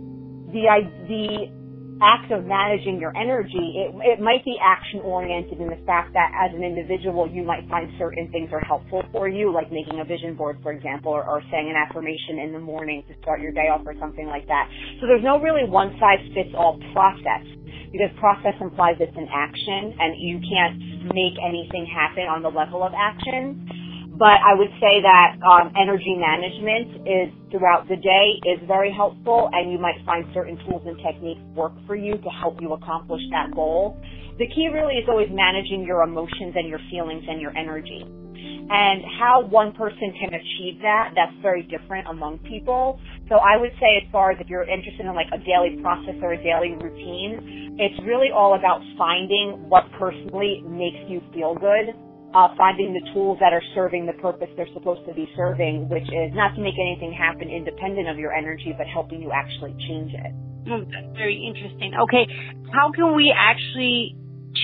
the 0.52 0.66
the 1.08 1.61
act 2.02 2.32
of 2.32 2.46
managing 2.46 3.00
your 3.00 3.16
energy, 3.16 3.78
it, 3.78 4.18
it 4.18 4.20
might 4.20 4.44
be 4.44 4.58
action 4.62 5.00
oriented 5.02 5.62
in 5.62 5.70
the 5.70 5.80
fact 5.86 6.14
that 6.14 6.32
as 6.34 6.52
an 6.56 6.64
individual, 6.64 7.30
you 7.30 7.44
might 7.44 7.68
find 7.70 7.90
certain 7.98 8.30
things 8.32 8.50
are 8.52 8.60
helpful 8.62 9.04
for 9.12 9.30
you, 9.30 9.54
like 9.54 9.72
making 9.72 10.00
a 10.02 10.06
vision 10.06 10.36
board, 10.36 10.58
for 10.64 10.72
example, 10.72 11.12
or, 11.12 11.24
or 11.24 11.42
saying 11.52 11.70
an 11.70 11.78
affirmation 11.78 12.40
in 12.44 12.54
the 12.54 12.60
morning 12.60 13.04
to 13.08 13.14
start 13.22 13.42
your 13.42 13.52
day 13.52 13.70
off 13.70 13.82
or 13.86 13.94
something 14.00 14.28
like 14.28 14.48
that. 14.48 14.70
So 15.00 15.08
there's 15.08 15.24
no 15.24 15.40
really 15.40 15.70
one 15.70 15.96
size 16.00 16.20
fits 16.34 16.50
all 16.58 16.80
process 16.94 17.46
because 17.92 18.10
process 18.20 18.56
implies 18.62 18.96
it's 19.00 19.16
an 19.18 19.28
action 19.32 19.96
and 20.00 20.16
you 20.18 20.40
can't 20.42 21.14
make 21.14 21.36
anything 21.44 21.86
happen 21.86 22.24
on 22.24 22.42
the 22.42 22.50
level 22.50 22.84
of 22.84 22.94
action. 22.96 23.68
But 24.12 24.44
I 24.44 24.54
would 24.54 24.72
say 24.84 25.00
that 25.00 25.40
um, 25.40 25.72
energy 25.80 26.20
management 26.20 27.08
is 27.08 27.32
throughout 27.50 27.88
the 27.88 27.96
day 27.96 28.44
is 28.44 28.60
very 28.68 28.92
helpful, 28.92 29.50
and 29.54 29.72
you 29.72 29.80
might 29.80 30.04
find 30.06 30.26
certain 30.34 30.60
tools 30.68 30.84
and 30.86 31.00
techniques 31.00 31.40
work 31.56 31.72
for 31.88 31.96
you 31.96 32.18
to 32.20 32.30
help 32.30 32.60
you 32.60 32.74
accomplish 32.74 33.22
that 33.32 33.56
goal. 33.56 33.96
The 34.38 34.48
key 34.48 34.68
really 34.68 34.96
is 35.00 35.08
always 35.08 35.30
managing 35.32 35.86
your 35.88 36.04
emotions 36.04 36.56
and 36.56 36.68
your 36.68 36.80
feelings 36.92 37.24
and 37.28 37.40
your 37.40 37.56
energy. 37.56 38.04
And 38.04 39.04
how 39.20 39.48
one 39.48 39.72
person 39.74 40.12
can 40.20 40.34
achieve 40.34 40.82
that, 40.82 41.12
that's 41.16 41.36
very 41.42 41.64
different 41.64 42.08
among 42.08 42.40
people. 42.40 43.00
So 43.30 43.36
I 43.36 43.56
would 43.56 43.72
say 43.80 44.04
as 44.04 44.12
far 44.12 44.32
as 44.32 44.38
if 44.40 44.48
you're 44.48 44.68
interested 44.68 45.06
in 45.06 45.16
like 45.16 45.32
a 45.32 45.40
daily 45.40 45.80
process 45.82 46.16
or 46.22 46.34
a 46.34 46.42
daily 46.44 46.76
routine, 46.76 47.80
it's 47.80 48.00
really 48.04 48.28
all 48.34 48.56
about 48.60 48.82
finding 48.98 49.70
what 49.70 49.84
personally 50.00 50.64
makes 50.68 51.00
you 51.08 51.22
feel 51.34 51.56
good 51.56 51.96
uh, 52.34 52.50
finding 52.58 52.94
the 52.94 53.04
tools 53.14 53.38
that 53.40 53.54
are 53.54 53.64
serving 53.76 54.06
the 54.06 54.18
purpose 54.22 54.50
they're 54.56 54.72
supposed 54.74 55.06
to 55.08 55.14
be 55.14 55.28
serving, 55.36 55.90
which 55.90 56.08
is 56.08 56.32
not 56.34 56.56
to 56.56 56.62
make 56.62 56.76
anything 56.80 57.12
happen 57.12 57.50
independent 57.50 58.08
of 58.08 58.18
your 58.18 58.34
energy, 58.34 58.74
but 58.78 58.88
helping 58.88 59.22
you 59.22 59.32
actually 59.32 59.76
change 59.88 60.14
it. 60.14 60.32
Mm, 60.68 60.86
that's 60.92 61.18
very 61.18 61.42
interesting. 61.42 61.94
Okay, 61.96 62.28
how 62.72 62.92
can 62.92 63.16
we 63.16 63.34
actually 63.36 64.16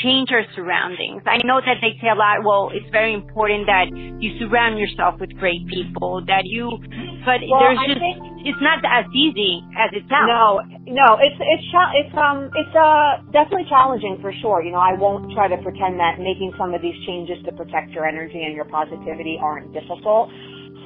change 0.03 0.29
our 0.31 0.43
surroundings. 0.55 1.23
I 1.25 1.39
know 1.43 1.61
that 1.63 1.79
they 1.81 1.95
say 2.01 2.09
a 2.11 2.15
lot, 2.15 2.43
well, 2.43 2.71
it's 2.73 2.89
very 2.91 3.13
important 3.13 3.67
that 3.67 3.87
you 4.19 4.37
surround 4.39 4.79
yourself 4.79 5.19
with 5.19 5.31
great 5.37 5.65
people, 5.67 6.23
that 6.27 6.43
you, 6.45 6.69
but 7.25 7.39
well, 7.47 7.59
there's 7.61 7.79
I 7.79 7.87
just, 7.87 8.03
it's 8.43 8.61
not 8.61 8.83
as 8.83 9.05
easy 9.15 9.63
as 9.79 9.89
it 9.93 10.03
sounds. 10.09 10.27
No, 10.27 10.59
no, 10.87 11.19
it's, 11.19 11.35
it's, 11.35 11.67
it's, 11.71 12.15
um, 12.15 12.49
it's, 12.55 12.75
uh, 12.75 13.19
definitely 13.31 13.67
challenging 13.69 14.17
for 14.21 14.31
sure. 14.41 14.63
You 14.63 14.71
know, 14.71 14.81
I 14.81 14.95
won't 14.95 15.31
try 15.33 15.47
to 15.47 15.57
pretend 15.59 15.99
that 15.99 16.17
making 16.19 16.53
some 16.57 16.73
of 16.73 16.81
these 16.81 16.95
changes 17.05 17.37
to 17.45 17.51
protect 17.51 17.91
your 17.91 18.07
energy 18.07 18.43
and 18.43 18.55
your 18.55 18.65
positivity 18.65 19.37
aren't 19.39 19.73
difficult. 19.73 20.31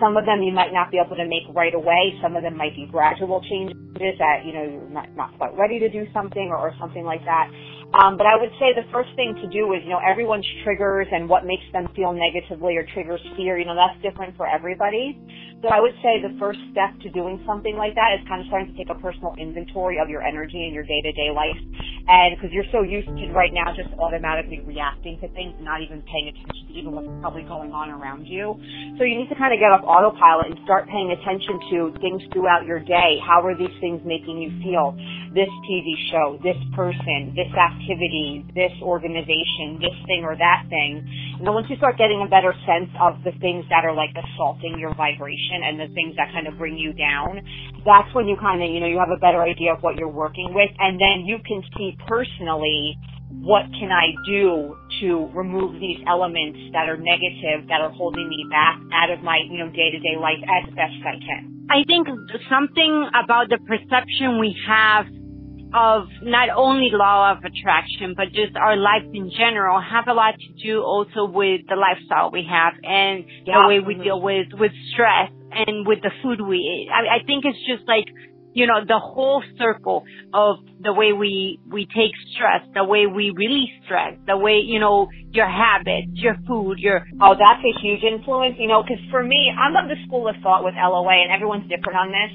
Some 0.01 0.17
of 0.17 0.25
them 0.25 0.41
you 0.41 0.51
might 0.51 0.73
not 0.73 0.89
be 0.89 0.97
able 0.97 1.15
to 1.15 1.27
make 1.29 1.45
right 1.53 1.73
away. 1.73 2.17
Some 2.21 2.35
of 2.35 2.41
them 2.41 2.57
might 2.57 2.75
be 2.75 2.89
gradual 2.89 3.41
changes 3.45 4.17
that, 4.17 4.41
you 4.45 4.53
know, 4.53 4.65
you're 4.65 4.89
not, 4.89 5.13
not 5.15 5.37
quite 5.37 5.53
ready 5.57 5.77
to 5.77 5.89
do 5.89 6.09
something 6.13 6.49
or, 6.49 6.57
or 6.57 6.73
something 6.81 7.05
like 7.05 7.21
that. 7.25 7.49
Um, 7.91 8.15
but 8.15 8.23
I 8.23 8.39
would 8.39 8.51
say 8.55 8.71
the 8.71 8.87
first 8.91 9.11
thing 9.19 9.35
to 9.35 9.47
do 9.51 9.73
is, 9.75 9.83
you 9.83 9.91
know, 9.91 9.99
everyone's 9.99 10.47
triggers 10.63 11.07
and 11.11 11.27
what 11.27 11.43
makes 11.43 11.67
them 11.73 11.91
feel 11.95 12.15
negatively 12.15 12.77
or 12.77 12.87
triggers 12.93 13.19
fear, 13.35 13.59
you 13.59 13.65
know, 13.65 13.75
that's 13.75 13.99
different 13.99 14.37
for 14.37 14.47
everybody. 14.47 15.19
So 15.61 15.69
I 15.69 15.77
would 15.77 15.93
say 16.01 16.17
the 16.17 16.33
first 16.39 16.57
step 16.71 16.97
to 17.05 17.09
doing 17.13 17.37
something 17.45 17.77
like 17.77 17.93
that 17.93 18.17
is 18.17 18.25
kind 18.25 18.41
of 18.41 18.47
starting 18.47 18.73
to 18.73 18.75
take 18.79 18.89
a 18.89 18.97
personal 18.97 19.35
inventory 19.37 20.01
of 20.01 20.09
your 20.09 20.25
energy 20.25 20.65
in 20.65 20.73
your 20.73 20.87
day 20.87 21.01
to 21.05 21.11
day 21.13 21.29
life. 21.29 21.59
And 22.07 22.33
because 22.33 22.49
you're 22.49 22.65
so 22.73 22.81
used 22.81 23.11
to 23.11 23.23
right 23.29 23.53
now 23.53 23.69
just 23.75 23.93
automatically 23.99 24.63
reacting 24.65 25.21
to 25.21 25.29
things 25.37 25.53
not 25.61 25.85
even 25.85 26.01
paying 26.09 26.33
attention 26.33 26.65
to 26.65 26.73
even 26.73 26.89
what's 26.97 27.11
probably 27.21 27.43
going 27.43 27.75
on 27.75 27.93
around 27.93 28.25
you. 28.25 28.57
So 28.97 29.05
you 29.05 29.19
need 29.19 29.29
to 29.29 29.37
kind 29.37 29.53
of 29.53 29.61
get 29.61 29.69
off 29.69 29.85
autopilot 29.85 30.49
and 30.49 30.57
start 30.65 30.89
paying 30.89 31.13
attention 31.13 31.59
to 31.75 31.77
things 32.01 32.25
throughout 32.33 32.65
your 32.65 32.81
day. 32.81 33.21
How 33.21 33.45
are 33.45 33.53
these 33.53 33.75
things 33.83 34.01
making 34.01 34.41
you 34.41 34.49
feel? 34.65 34.97
This 35.33 35.49
TV 35.63 35.95
show, 36.11 36.39
this 36.43 36.59
person, 36.75 37.31
this 37.35 37.51
activity, 37.55 38.43
this 38.53 38.75
organization, 38.83 39.79
this 39.79 39.95
thing 40.05 40.27
or 40.27 40.35
that 40.35 40.67
thing. 40.67 40.99
And 41.39 41.47
then 41.47 41.53
once 41.55 41.67
you 41.69 41.77
start 41.77 41.97
getting 41.97 42.19
a 42.19 42.29
better 42.29 42.51
sense 42.67 42.91
of 42.99 43.23
the 43.23 43.31
things 43.39 43.63
that 43.71 43.87
are 43.87 43.95
like 43.95 44.11
assaulting 44.11 44.75
your 44.77 44.93
vibration 44.95 45.63
and 45.63 45.79
the 45.79 45.87
things 45.95 46.15
that 46.19 46.35
kind 46.35 46.47
of 46.47 46.59
bring 46.59 46.77
you 46.77 46.91
down, 46.91 47.39
that's 47.87 48.11
when 48.13 48.27
you 48.27 48.35
kind 48.35 48.61
of, 48.61 48.69
you 48.69 48.79
know, 48.83 48.91
you 48.91 48.99
have 48.99 49.11
a 49.11 49.19
better 49.19 49.41
idea 49.41 49.73
of 49.73 49.79
what 49.81 49.95
you're 49.95 50.11
working 50.11 50.51
with. 50.53 50.69
And 50.79 50.99
then 50.99 51.23
you 51.23 51.39
can 51.47 51.63
see 51.77 51.95
personally 52.07 52.99
what 53.39 53.63
can 53.79 53.89
I 53.89 54.11
do 54.27 54.75
to 54.99 55.31
remove 55.33 55.79
these 55.79 56.03
elements 56.05 56.59
that 56.73 56.91
are 56.91 56.99
negative, 56.99 57.71
that 57.71 57.79
are 57.79 57.89
holding 57.95 58.27
me 58.27 58.45
back 58.51 58.77
out 58.91 59.09
of 59.09 59.23
my, 59.23 59.39
you 59.49 59.63
know, 59.63 59.71
day-to-day 59.71 60.19
life 60.19 60.43
as 60.43 60.67
best 60.75 60.99
I 61.07 61.15
can. 61.23 61.65
I 61.71 61.87
think 61.87 62.07
something 62.51 63.07
about 63.15 63.47
the 63.47 63.57
perception 63.63 64.39
we 64.39 64.51
have 64.67 65.07
of 65.73 66.07
not 66.21 66.49
only 66.55 66.89
law 66.91 67.31
of 67.31 67.43
attraction, 67.43 68.13
but 68.15 68.27
just 68.33 68.55
our 68.55 68.75
life 68.75 69.03
in 69.13 69.31
general 69.31 69.81
have 69.81 70.07
a 70.07 70.13
lot 70.13 70.35
to 70.37 70.63
do 70.63 70.81
also 70.81 71.25
with 71.25 71.61
the 71.67 71.75
lifestyle 71.75 72.31
we 72.31 72.47
have 72.49 72.73
and 72.83 73.25
yeah. 73.45 73.61
the 73.61 73.67
way 73.67 73.79
we 73.79 73.95
deal 73.95 74.21
with, 74.21 74.47
with 74.53 74.71
stress 74.93 75.31
and 75.51 75.87
with 75.87 76.01
the 76.01 76.11
food 76.21 76.41
we 76.41 76.57
eat. 76.57 76.89
I, 76.91 77.21
I 77.21 77.25
think 77.25 77.45
it's 77.45 77.59
just 77.67 77.87
like 77.87 78.05
you 78.53 78.67
know, 78.67 78.83
the 78.85 78.99
whole 78.99 79.43
circle 79.57 80.03
of 80.33 80.57
the 80.83 80.93
way 80.93 81.13
we, 81.13 81.59
we 81.69 81.85
take 81.85 82.11
stress, 82.35 82.61
the 82.73 82.83
way 82.83 83.05
we 83.05 83.31
release 83.35 83.71
stress, 83.85 84.17
the 84.27 84.37
way, 84.37 84.59
you 84.63 84.79
know, 84.79 85.07
your 85.31 85.47
habits, 85.47 86.11
your 86.13 86.35
food, 86.47 86.79
your. 86.79 87.05
Oh, 87.21 87.35
that's 87.37 87.63
a 87.63 87.73
huge 87.79 88.03
influence, 88.03 88.55
you 88.59 88.67
know, 88.67 88.83
because 88.83 88.99
for 89.09 89.23
me, 89.23 89.51
I'm 89.53 89.75
of 89.77 89.87
the 89.87 89.95
school 90.05 90.27
of 90.27 90.35
thought 90.43 90.63
with 90.63 90.75
LOA 90.75 91.23
and 91.23 91.31
everyone's 91.31 91.69
different 91.69 91.97
on 91.97 92.09
this. 92.11 92.31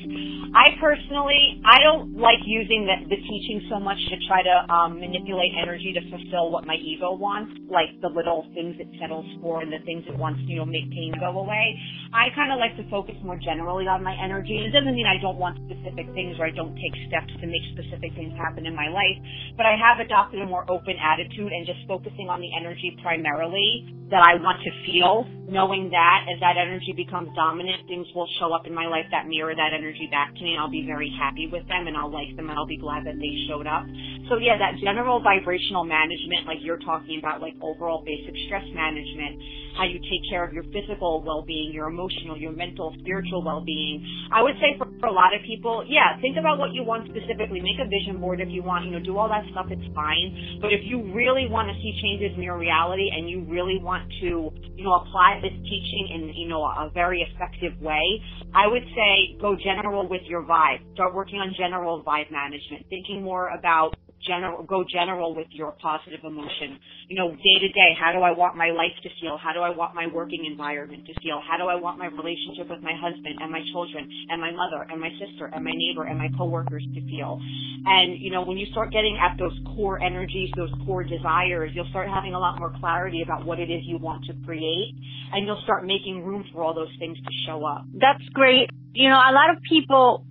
I 0.56 0.78
personally, 0.80 1.60
I 1.66 1.82
don't 1.82 2.16
like 2.16 2.40
using 2.46 2.88
the, 2.88 3.04
the 3.08 3.20
teaching 3.20 3.66
so 3.68 3.78
much 3.78 3.98
to 4.08 4.16
try 4.28 4.42
to 4.42 4.56
um, 4.72 5.00
manipulate 5.00 5.52
energy 5.60 5.92
to 5.92 6.02
fulfill 6.08 6.50
what 6.50 6.64
my 6.66 6.76
ego 6.80 7.12
wants, 7.12 7.52
like 7.68 7.92
the 8.00 8.08
little 8.08 8.46
things 8.54 8.76
it 8.80 8.88
settles 9.00 9.26
for 9.42 9.60
and 9.60 9.72
the 9.72 9.82
things 9.84 10.04
it 10.08 10.16
wants, 10.16 10.40
you 10.46 10.56
know, 10.56 10.64
make 10.64 10.88
pain 10.90 11.12
go 11.20 11.36
away. 11.36 11.76
I 12.14 12.32
kind 12.34 12.52
of 12.52 12.58
like 12.58 12.76
to 12.80 12.88
focus 12.88 13.16
more 13.24 13.36
generally 13.36 13.84
on 13.86 14.02
my 14.02 14.16
energy. 14.16 14.56
It 14.56 14.72
doesn't 14.72 14.94
mean 14.94 15.06
I 15.06 15.20
don't 15.20 15.36
want 15.36 15.58
specific 15.68 16.08
things 16.14 16.36
or 16.38 16.46
I 16.46 16.54
don't 16.54 16.74
take 16.76 16.94
steps 17.08 17.32
to 17.40 17.46
make 17.46 17.64
specific 17.76 18.14
things 18.14 18.32
happen 18.36 18.66
in 18.66 18.74
my 18.76 18.88
life, 18.88 19.18
but 19.56 19.66
I 19.66 19.74
have 19.74 20.04
adopted 20.04 20.40
a 20.40 20.46
more 20.46 20.68
open 20.70 20.94
attitude 21.00 21.50
and 21.50 21.66
just 21.66 21.80
focusing 21.88 22.28
on 22.28 22.40
the 22.40 22.52
energy 22.54 22.96
primarily 23.02 23.96
that 24.10 24.22
I 24.22 24.38
want 24.38 24.62
to 24.62 24.70
feel, 24.86 25.26
knowing 25.50 25.90
that 25.90 26.30
as 26.30 26.38
that 26.38 26.54
energy 26.54 26.94
becomes 26.94 27.26
dominant, 27.34 27.90
things 27.90 28.06
will 28.14 28.28
show 28.38 28.54
up 28.54 28.62
in 28.62 28.74
my 28.74 28.86
life 28.86 29.06
that 29.10 29.26
mirror 29.26 29.50
that 29.50 29.74
energy 29.74 30.06
back 30.06 30.30
to 30.30 30.40
me 30.46 30.54
and 30.54 30.62
I'll 30.62 30.70
be 30.70 30.86
very 30.86 31.10
happy 31.10 31.50
with 31.50 31.66
them 31.66 31.90
and 31.90 31.98
I'll 31.98 32.12
like 32.12 32.30
them 32.38 32.46
and 32.46 32.54
I'll 32.54 32.70
be 32.70 32.78
glad 32.78 33.02
that 33.06 33.18
they 33.18 33.34
showed 33.50 33.66
up. 33.66 33.82
So 34.30 34.38
yeah, 34.38 34.54
that 34.62 34.78
general 34.78 35.18
vibrational 35.18 35.82
management, 35.82 36.46
like 36.46 36.62
you're 36.62 36.78
talking 36.86 37.18
about, 37.18 37.42
like 37.42 37.58
overall 37.58 38.06
basic 38.06 38.34
stress 38.46 38.66
management, 38.70 39.65
how 39.76 39.84
you 39.84 40.00
take 40.00 40.24
care 40.28 40.42
of 40.42 40.52
your 40.52 40.64
physical 40.72 41.22
well-being, 41.22 41.72
your 41.72 41.88
emotional, 41.88 42.36
your 42.36 42.52
mental, 42.52 42.94
spiritual 43.00 43.44
well-being. 43.44 44.00
I 44.32 44.42
would 44.42 44.56
say 44.56 44.76
for, 44.78 44.88
for 44.98 45.06
a 45.06 45.12
lot 45.12 45.34
of 45.34 45.42
people, 45.46 45.84
yeah, 45.86 46.18
think 46.20 46.36
about 46.36 46.58
what 46.58 46.72
you 46.72 46.82
want 46.82 47.06
specifically. 47.12 47.60
Make 47.60 47.78
a 47.78 47.88
vision 47.88 48.20
board 48.20 48.40
if 48.40 48.48
you 48.48 48.62
want, 48.62 48.86
you 48.86 48.92
know, 48.92 49.04
do 49.04 49.16
all 49.16 49.28
that 49.28 49.44
stuff, 49.52 49.66
it's 49.70 49.86
fine. 49.94 50.58
But 50.60 50.72
if 50.72 50.80
you 50.84 51.12
really 51.12 51.46
want 51.48 51.68
to 51.68 51.74
see 51.80 51.92
changes 52.02 52.32
in 52.36 52.42
your 52.42 52.58
reality 52.58 53.10
and 53.12 53.28
you 53.28 53.44
really 53.44 53.78
want 53.78 54.08
to, 54.24 54.50
you 54.74 54.84
know, 54.84 54.94
apply 54.94 55.40
this 55.42 55.54
teaching 55.68 56.08
in, 56.14 56.34
you 56.34 56.48
know, 56.48 56.64
a 56.64 56.90
very 56.92 57.20
effective 57.20 57.78
way, 57.80 58.20
I 58.54 58.66
would 58.66 58.84
say 58.96 59.36
go 59.40 59.56
general 59.56 60.08
with 60.08 60.22
your 60.24 60.42
vibe. 60.42 60.80
Start 60.94 61.14
working 61.14 61.38
on 61.38 61.54
general 61.56 62.02
vibe 62.02 62.30
management, 62.32 62.86
thinking 62.88 63.22
more 63.22 63.48
about 63.48 63.94
general, 64.24 64.62
go 64.62 64.84
general 64.84 65.34
with 65.34 65.48
your 65.50 65.72
positive 65.82 66.20
emotion. 66.24 66.78
You 67.08 67.16
know, 67.16 67.30
day 67.30 67.56
to 67.60 67.68
day, 67.68 67.90
how 67.98 68.12
do 68.12 68.20
I 68.20 68.32
want 68.32 68.56
my 68.56 68.70
life 68.70 68.94
to 69.02 69.10
feel? 69.20 69.36
How 69.36 69.52
do 69.52 69.60
I 69.60 69.70
want 69.70 69.94
my 69.94 70.06
working 70.06 70.44
environment 70.44 71.06
to 71.06 71.14
feel? 71.20 71.40
How 71.42 71.56
do 71.56 71.64
I 71.68 71.74
want 71.74 71.98
my 71.98 72.06
relationship 72.06 72.70
with 72.70 72.82
my 72.82 72.94
husband 72.94 73.38
and 73.40 73.50
my 73.50 73.62
children 73.72 74.08
and 74.30 74.40
my 74.40 74.50
mother 74.50 74.86
and 74.88 75.00
my 75.00 75.10
sister 75.18 75.50
and 75.52 75.64
my 75.64 75.72
neighbor 75.74 76.04
and 76.04 76.18
my 76.18 76.28
coworkers 76.36 76.84
to 76.94 77.00
feel? 77.06 77.40
And, 77.86 78.18
you 78.18 78.30
know, 78.30 78.42
when 78.42 78.58
you 78.58 78.66
start 78.72 78.92
getting 78.92 79.18
at 79.18 79.38
those 79.38 79.56
core 79.76 80.02
energies, 80.02 80.50
those 80.56 80.72
core 80.86 81.04
desires, 81.04 81.70
you'll 81.74 81.90
start 81.90 82.08
having 82.08 82.34
a 82.34 82.38
lot 82.38 82.58
more 82.58 82.74
clarity 82.80 83.22
about 83.22 83.46
what 83.46 83.58
it 83.60 83.70
is 83.70 83.82
you 83.84 83.98
want 83.98 84.24
to 84.26 84.34
create 84.44 84.94
and 85.32 85.46
you'll 85.46 85.62
start 85.62 85.84
making 85.86 86.24
room 86.24 86.44
for 86.52 86.62
all 86.62 86.74
those 86.74 86.92
things 86.98 87.16
to 87.18 87.32
show 87.46 87.64
up. 87.64 87.84
That's 87.94 88.22
great. 88.32 88.70
You 88.92 89.08
know, 89.10 89.16
a 89.16 89.32
lot 89.32 89.50
of 89.50 89.62
people 89.68 90.24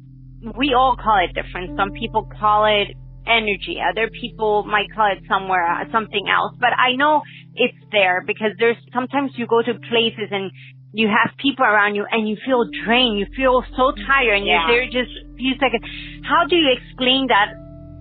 we 0.58 0.74
all 0.78 0.96
call 0.96 1.26
it 1.26 1.34
different. 1.34 1.78
Some 1.78 1.92
people 1.92 2.30
call 2.40 2.66
it 2.66 2.96
energy. 3.28 3.78
Other 3.82 4.10
people 4.10 4.64
might 4.64 4.88
call 4.94 5.12
it 5.12 5.24
somewhere 5.28 5.66
uh, 5.66 5.86
something 5.92 6.26
else, 6.30 6.54
but 6.60 6.74
I 6.78 6.96
know 6.96 7.22
it's 7.56 7.78
there 7.92 8.24
because 8.26 8.52
there's 8.60 8.78
sometimes 8.94 9.32
you 9.36 9.48
go 9.48 9.62
to 9.62 9.74
places 9.90 10.30
and 10.32 10.52
you 10.96 11.12
have 11.12 11.36
people 11.38 11.66
around 11.66 11.96
you 11.96 12.06
and 12.10 12.28
you 12.28 12.38
feel 12.46 12.64
drained. 12.86 13.20
You 13.20 13.28
feel 13.36 13.64
so 13.76 13.92
tired 14.08 14.40
and 14.40 14.48
yeah. 14.48 14.64
you're 14.64 14.88
there 14.88 15.04
just 15.04 15.12
a 15.12 15.36
few 15.36 15.54
seconds. 15.60 15.84
How 16.24 16.48
do 16.48 16.56
you 16.56 16.72
explain 16.72 17.28
that? 17.28 17.52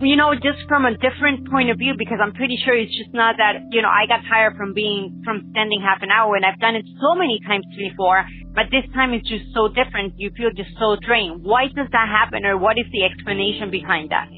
You 0.00 0.14
know, 0.14 0.34
just 0.34 0.62
from 0.68 0.84
a 0.86 0.94
different 0.98 1.50
point 1.50 1.70
of 1.70 1.78
view, 1.78 1.94
because 1.98 2.18
I'm 2.22 2.34
pretty 2.34 2.58
sure 2.62 2.76
it's 2.76 2.94
just 2.94 3.14
not 3.14 3.36
that, 3.38 3.66
you 3.70 3.82
know, 3.82 3.88
I 3.88 4.06
got 4.06 4.22
tired 4.28 4.54
from 4.56 4.74
being, 4.74 5.22
from 5.24 5.50
standing 5.50 5.80
half 5.82 6.02
an 6.02 6.10
hour 6.10 6.34
and 6.36 6.44
I've 6.44 6.58
done 6.58 6.74
it 6.74 6.84
so 7.00 7.14
many 7.14 7.40
times 7.46 7.64
before, 7.74 8.26
but 8.54 8.70
this 8.70 8.86
time 8.92 9.14
it's 9.14 9.26
just 9.26 9.50
so 9.54 9.66
different. 9.66 10.14
You 10.18 10.30
feel 10.36 10.50
just 10.54 10.70
so 10.78 10.94
drained. 10.98 11.42
Why 11.42 11.66
does 11.66 11.88
that 11.90 12.06
happen 12.10 12.44
or 12.44 12.58
what 12.58 12.78
is 12.78 12.86
the 12.92 13.02
explanation 13.02 13.70
behind 13.70 14.10
that? 14.10 14.30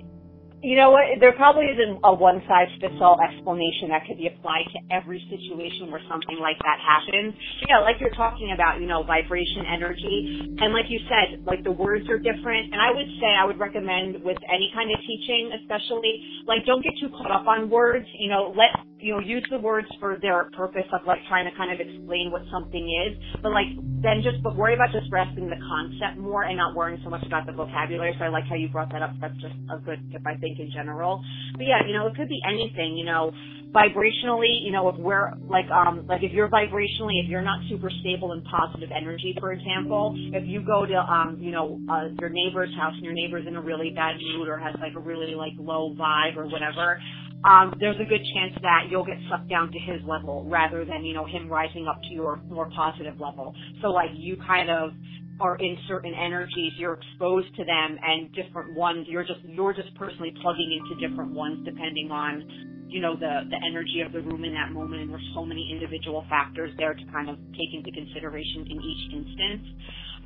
You 0.62 0.74
know 0.74 0.90
what? 0.90 1.04
There 1.20 1.32
probably 1.36 1.68
isn't 1.68 2.00
a 2.02 2.12
one 2.14 2.40
size 2.48 2.72
fits 2.80 2.96
all 3.00 3.20
explanation 3.20 3.92
that 3.92 4.08
could 4.08 4.16
be 4.16 4.26
applied 4.26 4.64
to 4.72 4.80
every 4.88 5.20
situation 5.28 5.92
where 5.92 6.00
something 6.08 6.40
like 6.40 6.56
that 6.64 6.80
happens. 6.80 7.36
Yeah, 7.68 7.84
like 7.84 8.00
you're 8.00 8.14
talking 8.16 8.52
about, 8.56 8.80
you 8.80 8.88
know, 8.88 9.04
vibration, 9.04 9.68
energy, 9.68 10.56
and 10.56 10.72
like 10.72 10.88
you 10.88 10.98
said, 11.12 11.44
like 11.44 11.62
the 11.62 11.72
words 11.76 12.08
are 12.08 12.18
different. 12.18 12.72
And 12.72 12.80
I 12.80 12.88
would 12.88 13.10
say 13.20 13.36
I 13.36 13.44
would 13.44 13.60
recommend 13.60 14.24
with 14.24 14.38
any 14.48 14.72
kind 14.72 14.88
of 14.90 14.96
teaching, 15.04 15.52
especially, 15.60 16.24
like 16.48 16.64
don't 16.64 16.82
get 16.82 16.96
too 17.00 17.12
caught 17.12 17.30
up 17.30 17.46
on 17.46 17.68
words. 17.68 18.06
You 18.16 18.30
know, 18.32 18.54
let 18.56 18.72
you 18.98 19.12
know 19.14 19.20
use 19.20 19.46
the 19.50 19.58
words 19.58 19.88
for 20.00 20.18
their 20.20 20.50
purpose 20.56 20.86
of 20.92 21.06
like 21.06 21.18
trying 21.28 21.44
to 21.50 21.56
kind 21.56 21.72
of 21.72 21.80
explain 21.80 22.30
what 22.30 22.42
something 22.50 22.84
is, 23.06 23.18
but 23.42 23.52
like 23.52 23.68
then 24.02 24.22
just 24.22 24.42
but 24.42 24.56
worry 24.56 24.74
about 24.74 24.92
just 24.92 25.10
grasping 25.10 25.48
the 25.48 25.60
concept 25.60 26.18
more 26.18 26.44
and 26.44 26.56
not 26.56 26.74
worrying 26.74 27.00
so 27.04 27.10
much 27.10 27.24
about 27.26 27.46
the 27.46 27.52
vocabulary. 27.52 28.14
So 28.18 28.24
I 28.24 28.28
like 28.28 28.44
how 28.48 28.54
you 28.54 28.68
brought 28.68 28.90
that 28.92 29.02
up. 29.02 29.12
That's 29.20 29.36
just 29.40 29.54
a 29.70 29.78
good 29.78 30.00
tip, 30.12 30.22
I 30.26 30.36
think 30.36 30.58
in 30.58 30.70
general. 30.72 31.22
But 31.54 31.66
yeah, 31.66 31.84
you 31.86 31.92
know, 31.92 32.06
it 32.06 32.16
could 32.16 32.28
be 32.28 32.40
anything, 32.46 32.96
you 32.96 33.04
know, 33.04 33.32
vibrationally, 33.76 34.64
you 34.64 34.72
know, 34.72 34.88
if 34.88 34.96
we're 34.96 35.32
like, 35.48 35.66
um, 35.70 36.06
like 36.06 36.22
if 36.22 36.32
you're 36.32 36.48
vibrationally, 36.48 37.22
if 37.22 37.28
you're 37.28 37.42
not 37.42 37.60
super 37.68 37.90
stable 38.00 38.32
in 38.32 38.42
positive 38.42 38.90
energy, 38.96 39.36
for 39.38 39.52
example, 39.52 40.14
if 40.32 40.46
you 40.46 40.64
go 40.64 40.86
to, 40.86 40.96
um, 40.96 41.36
you 41.40 41.50
know, 41.50 41.78
uh, 41.90 42.08
your 42.18 42.30
neighbor's 42.30 42.74
house 42.76 42.94
and 42.94 43.04
your 43.04 43.12
neighbor's 43.12 43.46
in 43.46 43.56
a 43.56 43.60
really 43.60 43.90
bad 43.90 44.16
mood 44.32 44.48
or 44.48 44.58
has 44.58 44.74
like 44.80 44.94
a 44.96 45.00
really 45.00 45.34
like 45.34 45.52
low 45.58 45.94
vibe 45.94 46.36
or 46.36 46.46
whatever, 46.46 47.00
um, 47.46 47.74
there's 47.78 47.96
a 48.00 48.04
good 48.04 48.22
chance 48.34 48.54
that 48.62 48.88
you'll 48.90 49.04
get 49.06 49.18
sucked 49.30 49.48
down 49.48 49.70
to 49.70 49.78
his 49.78 50.02
level 50.06 50.44
rather 50.50 50.84
than, 50.84 51.04
you 51.04 51.14
know, 51.14 51.24
him 51.24 51.48
rising 51.48 51.86
up 51.86 52.00
to 52.02 52.14
your 52.14 52.40
more 52.50 52.68
positive 52.74 53.20
level. 53.20 53.54
So 53.82 53.88
like 53.88 54.10
you 54.14 54.36
kind 54.46 54.68
of 54.68 54.90
are 55.38 55.56
in 55.56 55.76
certain 55.86 56.12
energies, 56.12 56.72
you're 56.76 56.94
exposed 56.94 57.54
to 57.56 57.64
them 57.64 57.98
and 58.02 58.34
different 58.34 58.74
ones, 58.74 59.06
you're 59.08 59.22
just, 59.24 59.40
you're 59.44 59.72
just 59.72 59.94
personally 59.94 60.34
plugging 60.42 60.72
into 60.74 61.08
different 61.08 61.32
ones 61.34 61.64
depending 61.64 62.10
on, 62.10 62.42
you 62.88 63.00
know, 63.00 63.14
the, 63.14 63.42
the 63.48 63.60
energy 63.70 64.02
of 64.04 64.12
the 64.12 64.20
room 64.22 64.44
in 64.44 64.52
that 64.54 64.72
moment. 64.72 65.02
And 65.02 65.10
there's 65.10 65.30
so 65.34 65.44
many 65.44 65.70
individual 65.70 66.24
factors 66.28 66.72
there 66.78 66.94
to 66.94 67.04
kind 67.12 67.30
of 67.30 67.36
take 67.52 67.70
into 67.72 67.92
consideration 67.92 68.66
in 68.66 68.80
each 68.80 69.14
instance. 69.14 69.62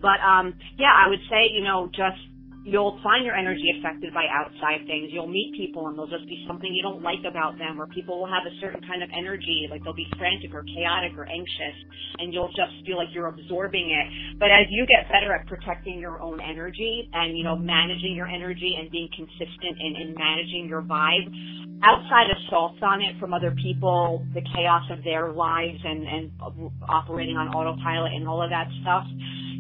But, 0.01 0.25
um, 0.25 0.55
yeah, 0.79 0.93
I 0.97 1.09
would 1.09 1.21
say, 1.29 1.53
you 1.53 1.65
know, 1.65 1.89
just 1.93 2.17
you'll 2.65 3.01
find 3.03 3.25
your 3.25 3.35
energy 3.35 3.73
affected 3.79 4.13
by 4.13 4.29
outside 4.29 4.85
things. 4.85 5.09
You'll 5.13 5.31
meet 5.31 5.55
people 5.57 5.89
and 5.89 5.97
there'll 5.97 6.11
just 6.11 6.29
be 6.29 6.45
something 6.47 6.69
you 6.69 6.83
don't 6.83 7.03
like 7.03 7.25
about 7.25 7.57
them 7.57 7.81
or 7.81 7.87
people 7.89 8.21
will 8.21 8.29
have 8.29 8.45
a 8.45 8.53
certain 8.61 8.85
kind 8.85 9.03
of 9.03 9.09
energy, 9.17 9.67
like 9.71 9.83
they'll 9.83 9.97
be 9.97 10.09
frantic 10.19 10.53
or 10.53 10.63
chaotic 10.65 11.17
or 11.17 11.25
anxious 11.25 11.77
and 12.19 12.35
you'll 12.35 12.53
just 12.53 12.77
feel 12.85 12.97
like 13.01 13.09
you're 13.13 13.33
absorbing 13.33 13.89
it. 13.89 14.37
But 14.39 14.53
as 14.53 14.69
you 14.69 14.85
get 14.85 15.09
better 15.09 15.33
at 15.33 15.47
protecting 15.47 15.99
your 15.99 16.21
own 16.21 16.41
energy 16.41 17.09
and, 17.13 17.37
you 17.37 17.45
know, 17.45 17.57
managing 17.57 18.13
your 18.15 18.29
energy 18.29 18.77
and 18.77 18.91
being 18.91 19.09
consistent 19.17 19.81
in, 19.81 19.97
in 19.97 20.15
managing 20.15 20.69
your 20.69 20.83
vibe, 20.83 21.33
outside 21.83 22.29
assaults 22.29 22.79
on 22.83 23.01
it 23.01 23.17
from 23.19 23.33
other 23.33 23.57
people, 23.57 24.27
the 24.35 24.43
chaos 24.53 24.85
of 24.91 25.03
their 25.03 25.33
lives 25.33 25.81
and, 25.83 26.05
and 26.05 26.31
operating 26.89 27.37
on 27.37 27.49
autopilot 27.49 28.13
and 28.13 28.29
all 28.29 28.43
of 28.43 28.51
that 28.51 28.69
stuff, 28.83 29.05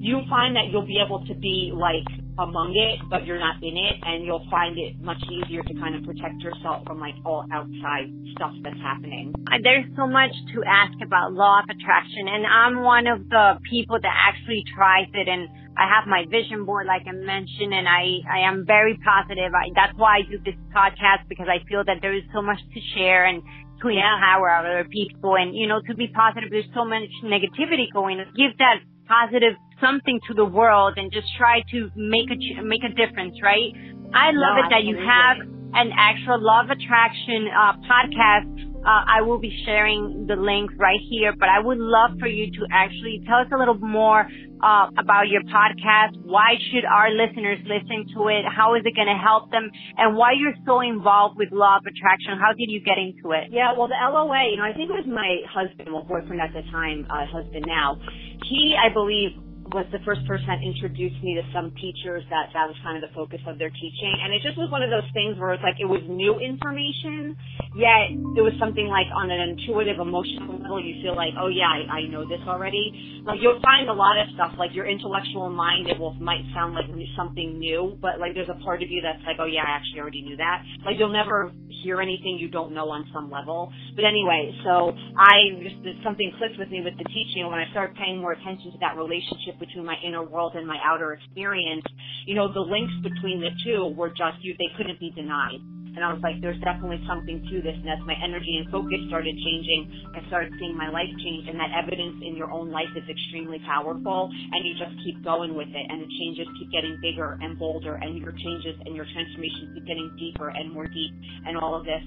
you 0.00 0.21
find 0.28 0.57
that 0.57 0.69
you'll 0.71 0.87
be 0.87 1.00
able 1.00 1.25
to 1.26 1.35
be 1.35 1.73
like 1.73 2.20
among 2.39 2.75
it, 2.77 3.01
but 3.11 3.27
you're 3.27 3.39
not 3.39 3.63
in 3.63 3.77
it, 3.77 3.97
and 4.03 4.25
you'll 4.25 4.47
find 4.51 4.79
it 4.79 5.01
much 5.01 5.23
easier 5.31 5.63
to 5.63 5.75
kind 5.75 5.95
of 5.95 6.05
protect 6.05 6.41
yourself 6.41 6.85
from 6.87 7.01
like 7.01 7.15
all 7.25 7.45
outside 7.53 8.13
stuff 8.37 8.53
that's 8.63 8.81
happening. 8.81 9.33
There's 9.63 9.87
so 9.97 10.07
much 10.07 10.33
to 10.55 10.65
ask 10.65 10.95
about 11.05 11.33
law 11.33 11.61
of 11.61 11.69
attraction, 11.69 12.29
and 12.29 12.47
I'm 12.47 12.83
one 12.83 13.07
of 13.07 13.29
the 13.29 13.59
people 13.69 13.99
that 14.01 14.15
actually 14.15 14.65
tries 14.75 15.09
it, 15.13 15.29
and 15.29 15.49
I 15.77 15.89
have 15.89 16.07
my 16.07 16.25
vision 16.31 16.65
board, 16.65 16.87
like 16.87 17.03
I 17.07 17.13
mentioned, 17.13 17.73
and 17.73 17.89
I 17.89 18.21
I 18.29 18.41
am 18.49 18.65
very 18.67 18.99
positive. 19.05 19.53
I, 19.55 19.71
that's 19.75 19.97
why 19.97 20.19
I 20.19 20.23
do 20.29 20.39
this 20.45 20.59
podcast 20.75 21.29
because 21.29 21.47
I 21.49 21.65
feel 21.69 21.85
that 21.85 21.99
there 22.03 22.15
is 22.15 22.25
so 22.33 22.43
much 22.43 22.59
to 22.59 22.81
share 22.95 23.27
and 23.27 23.43
to 23.83 23.89
empower 23.89 24.51
other 24.51 24.85
people, 24.89 25.37
and 25.37 25.57
you 25.57 25.67
know, 25.67 25.81
to 25.89 25.95
be 25.95 26.09
positive. 26.09 26.51
There's 26.51 26.69
so 26.75 26.85
much 26.85 27.09
negativity 27.25 27.89
going. 27.93 28.19
Give 28.37 28.53
that 28.59 28.85
positive 29.09 29.59
something 29.81 30.21
to 30.29 30.35
the 30.35 30.45
world 30.45 30.95
and 30.97 31.13
just 31.13 31.29
try 31.37 31.63
to 31.71 31.91
make 31.97 32.31
a 32.31 32.63
make 32.63 32.85
a 32.85 32.93
difference, 32.95 33.37
right? 33.43 33.73
I 34.15 34.31
love 34.33 34.57
no, 34.59 34.65
it 34.65 34.71
that 34.71 34.85
you 34.85 34.97
have 34.97 35.39
an 35.73 35.91
actual 35.97 36.41
law 36.41 36.63
of 36.65 36.71
attraction 36.71 37.47
uh, 37.49 37.73
podcast. 37.87 38.67
Uh, 38.81 39.05
I 39.07 39.21
will 39.21 39.39
be 39.39 39.53
sharing 39.67 40.27
the 40.27 40.37
link 40.37 40.71
right 40.79 40.99
here, 41.11 41.35
but 41.39 41.49
I 41.51 41.61
would 41.61 41.77
love 41.79 42.19
for 42.19 42.27
you 42.27 42.51
to 42.51 42.67
actually 42.73 43.23
tell 43.29 43.39
us 43.39 43.47
a 43.53 43.59
little 43.59 43.77
more 43.77 44.27
uh, 44.63 44.89
about 44.97 45.29
your 45.29 45.43
podcast. 45.43 46.17
Why 46.25 46.57
should 46.73 46.85
our 46.89 47.11
listeners 47.11 47.59
listen 47.69 48.09
to 48.17 48.29
it? 48.29 48.45
How 48.49 48.75
is 48.75 48.83
it 48.87 48.97
going 48.97 49.07
to 49.07 49.21
help 49.21 49.51
them? 49.51 49.71
And 49.99 50.17
why 50.17 50.33
you're 50.33 50.57
so 50.65 50.81
involved 50.81 51.37
with 51.37 51.53
law 51.53 51.77
of 51.77 51.85
attraction? 51.85 52.41
How 52.41 52.53
did 52.57 52.71
you 52.71 52.81
get 52.81 52.97
into 52.97 53.37
it? 53.37 53.53
Yeah, 53.53 53.77
well, 53.77 53.87
the 53.87 54.01
LOA, 54.01 54.49
you 54.51 54.57
know, 54.57 54.65
I 54.65 54.73
think 54.73 54.89
it 54.89 54.97
was 54.97 55.07
my 55.07 55.45
husband, 55.45 55.93
well, 55.93 56.03
boyfriend 56.03 56.41
at 56.41 56.53
the 56.55 56.63
time, 56.73 57.07
uh, 57.11 57.27
husband 57.27 57.67
now. 57.69 58.01
He, 58.49 58.75
I 58.81 58.89
believe, 58.93 59.37
was 59.71 59.87
the 59.95 60.03
first 60.03 60.27
person 60.27 60.47
that 60.50 60.59
introduced 60.67 61.23
me 61.23 61.39
to 61.39 61.45
some 61.55 61.71
teachers 61.79 62.27
that 62.31 62.50
that 62.55 62.67
was 62.67 62.75
kind 62.83 62.99
of 62.99 63.07
the 63.07 63.12
focus 63.15 63.39
of 63.47 63.59
their 63.59 63.71
teaching. 63.71 64.15
And 64.23 64.35
it 64.35 64.43
just 64.43 64.59
was 64.59 64.67
one 64.71 64.83
of 64.83 64.91
those 64.91 65.07
things 65.15 65.39
where 65.39 65.55
it's 65.55 65.62
like 65.62 65.79
it 65.79 65.87
was 65.87 66.03
new 66.11 66.43
information, 66.43 67.39
yet 67.79 68.11
it 68.11 68.43
was 68.43 68.55
something 68.59 68.91
like 68.91 69.07
on 69.15 69.31
an 69.31 69.55
intuitive, 69.55 70.03
emotional 70.03 70.59
level, 70.59 70.83
you 70.83 70.99
feel 71.03 71.15
like, 71.15 71.39
oh 71.39 71.47
yeah, 71.47 71.71
I, 71.71 72.03
I 72.03 72.11
know 72.11 72.27
this 72.27 72.43
already. 72.50 73.23
Like 73.23 73.39
you'll 73.39 73.62
find 73.62 73.87
a 73.87 73.95
lot 73.95 74.19
of 74.19 74.27
stuff, 74.35 74.59
like 74.59 74.75
your 74.75 74.91
intellectual 74.91 75.50
mind, 75.50 75.87
it 75.87 75.99
will 75.99 76.15
might 76.19 76.43
sound 76.50 76.75
like 76.75 76.91
something 77.15 77.59
new, 77.59 77.95
but 78.03 78.19
like 78.19 78.35
there's 78.35 78.50
a 78.50 78.59
part 78.65 78.83
of 78.83 78.91
you 78.91 79.00
that's 79.03 79.23
like, 79.23 79.39
oh 79.39 79.47
yeah, 79.47 79.62
I 79.62 79.79
actually 79.79 80.03
already 80.03 80.23
knew 80.23 80.37
that. 80.37 80.67
Like 80.83 80.99
you'll 80.99 81.15
never 81.15 81.53
hear 81.83 82.00
anything 82.00 82.39
you 82.39 82.50
don't 82.50 82.75
know 82.75 82.91
on 82.91 83.07
some 83.15 83.31
level. 83.31 83.73
But 83.97 84.04
anyway, 84.04 84.54
so 84.64 84.92
I 85.18 85.59
just 85.62 86.02
something 86.02 86.32
clicked 86.38 86.59
with 86.59 86.70
me 86.70 86.80
with 86.82 86.97
the 86.99 87.04
teaching 87.04 87.47
when 87.47 87.59
I 87.59 87.70
started 87.70 87.97
paying 87.97 88.18
more 88.18 88.32
attention 88.32 88.73
to 88.73 88.78
that 88.80 88.97
relationship 88.97 89.59
between 89.59 89.85
my 89.85 89.97
inner 90.04 90.23
world 90.23 90.54
and 90.54 90.66
my 90.66 90.78
outer 90.85 91.12
experience, 91.12 91.85
you 92.26 92.35
know, 92.35 92.52
the 92.52 92.61
links 92.61 92.94
between 93.02 93.40
the 93.40 93.50
two 93.64 93.92
were 93.97 94.11
just 94.11 94.42
you 94.42 94.54
they 94.59 94.70
couldn't 94.76 95.00
be 95.00 95.11
denied. 95.11 95.61
And 95.97 96.04
I 96.04 96.12
was 96.14 96.23
like, 96.23 96.38
there's 96.38 96.61
definitely 96.62 97.02
something 97.06 97.42
to 97.50 97.56
this. 97.62 97.75
And 97.75 97.90
as 97.90 97.99
my 98.06 98.14
energy 98.23 98.62
and 98.62 98.70
focus 98.70 99.02
started 99.11 99.35
changing, 99.42 99.90
I 100.14 100.23
started 100.30 100.54
seeing 100.59 100.76
my 100.76 100.88
life 100.88 101.11
change. 101.18 101.50
And 101.50 101.59
that 101.59 101.75
evidence 101.75 102.23
in 102.23 102.38
your 102.38 102.50
own 102.50 102.70
life 102.70 102.90
is 102.94 103.02
extremely 103.11 103.59
powerful. 103.66 104.30
And 104.30 104.61
you 104.62 104.78
just 104.78 104.94
keep 105.02 105.18
going 105.25 105.54
with 105.54 105.68
it. 105.68 105.85
And 105.90 106.02
the 106.02 106.11
changes 106.18 106.47
keep 106.59 106.70
getting 106.70 106.99
bigger 107.02 107.38
and 107.42 107.59
bolder. 107.59 107.99
And 107.99 108.18
your 108.18 108.32
changes 108.32 108.78
and 108.87 108.94
your 108.94 109.06
transformations 109.11 109.75
keep 109.75 109.87
getting 109.87 110.09
deeper 110.14 110.49
and 110.49 110.70
more 110.70 110.87
deep 110.87 111.12
and 111.47 111.59
all 111.59 111.75
of 111.75 111.82
this. 111.85 112.02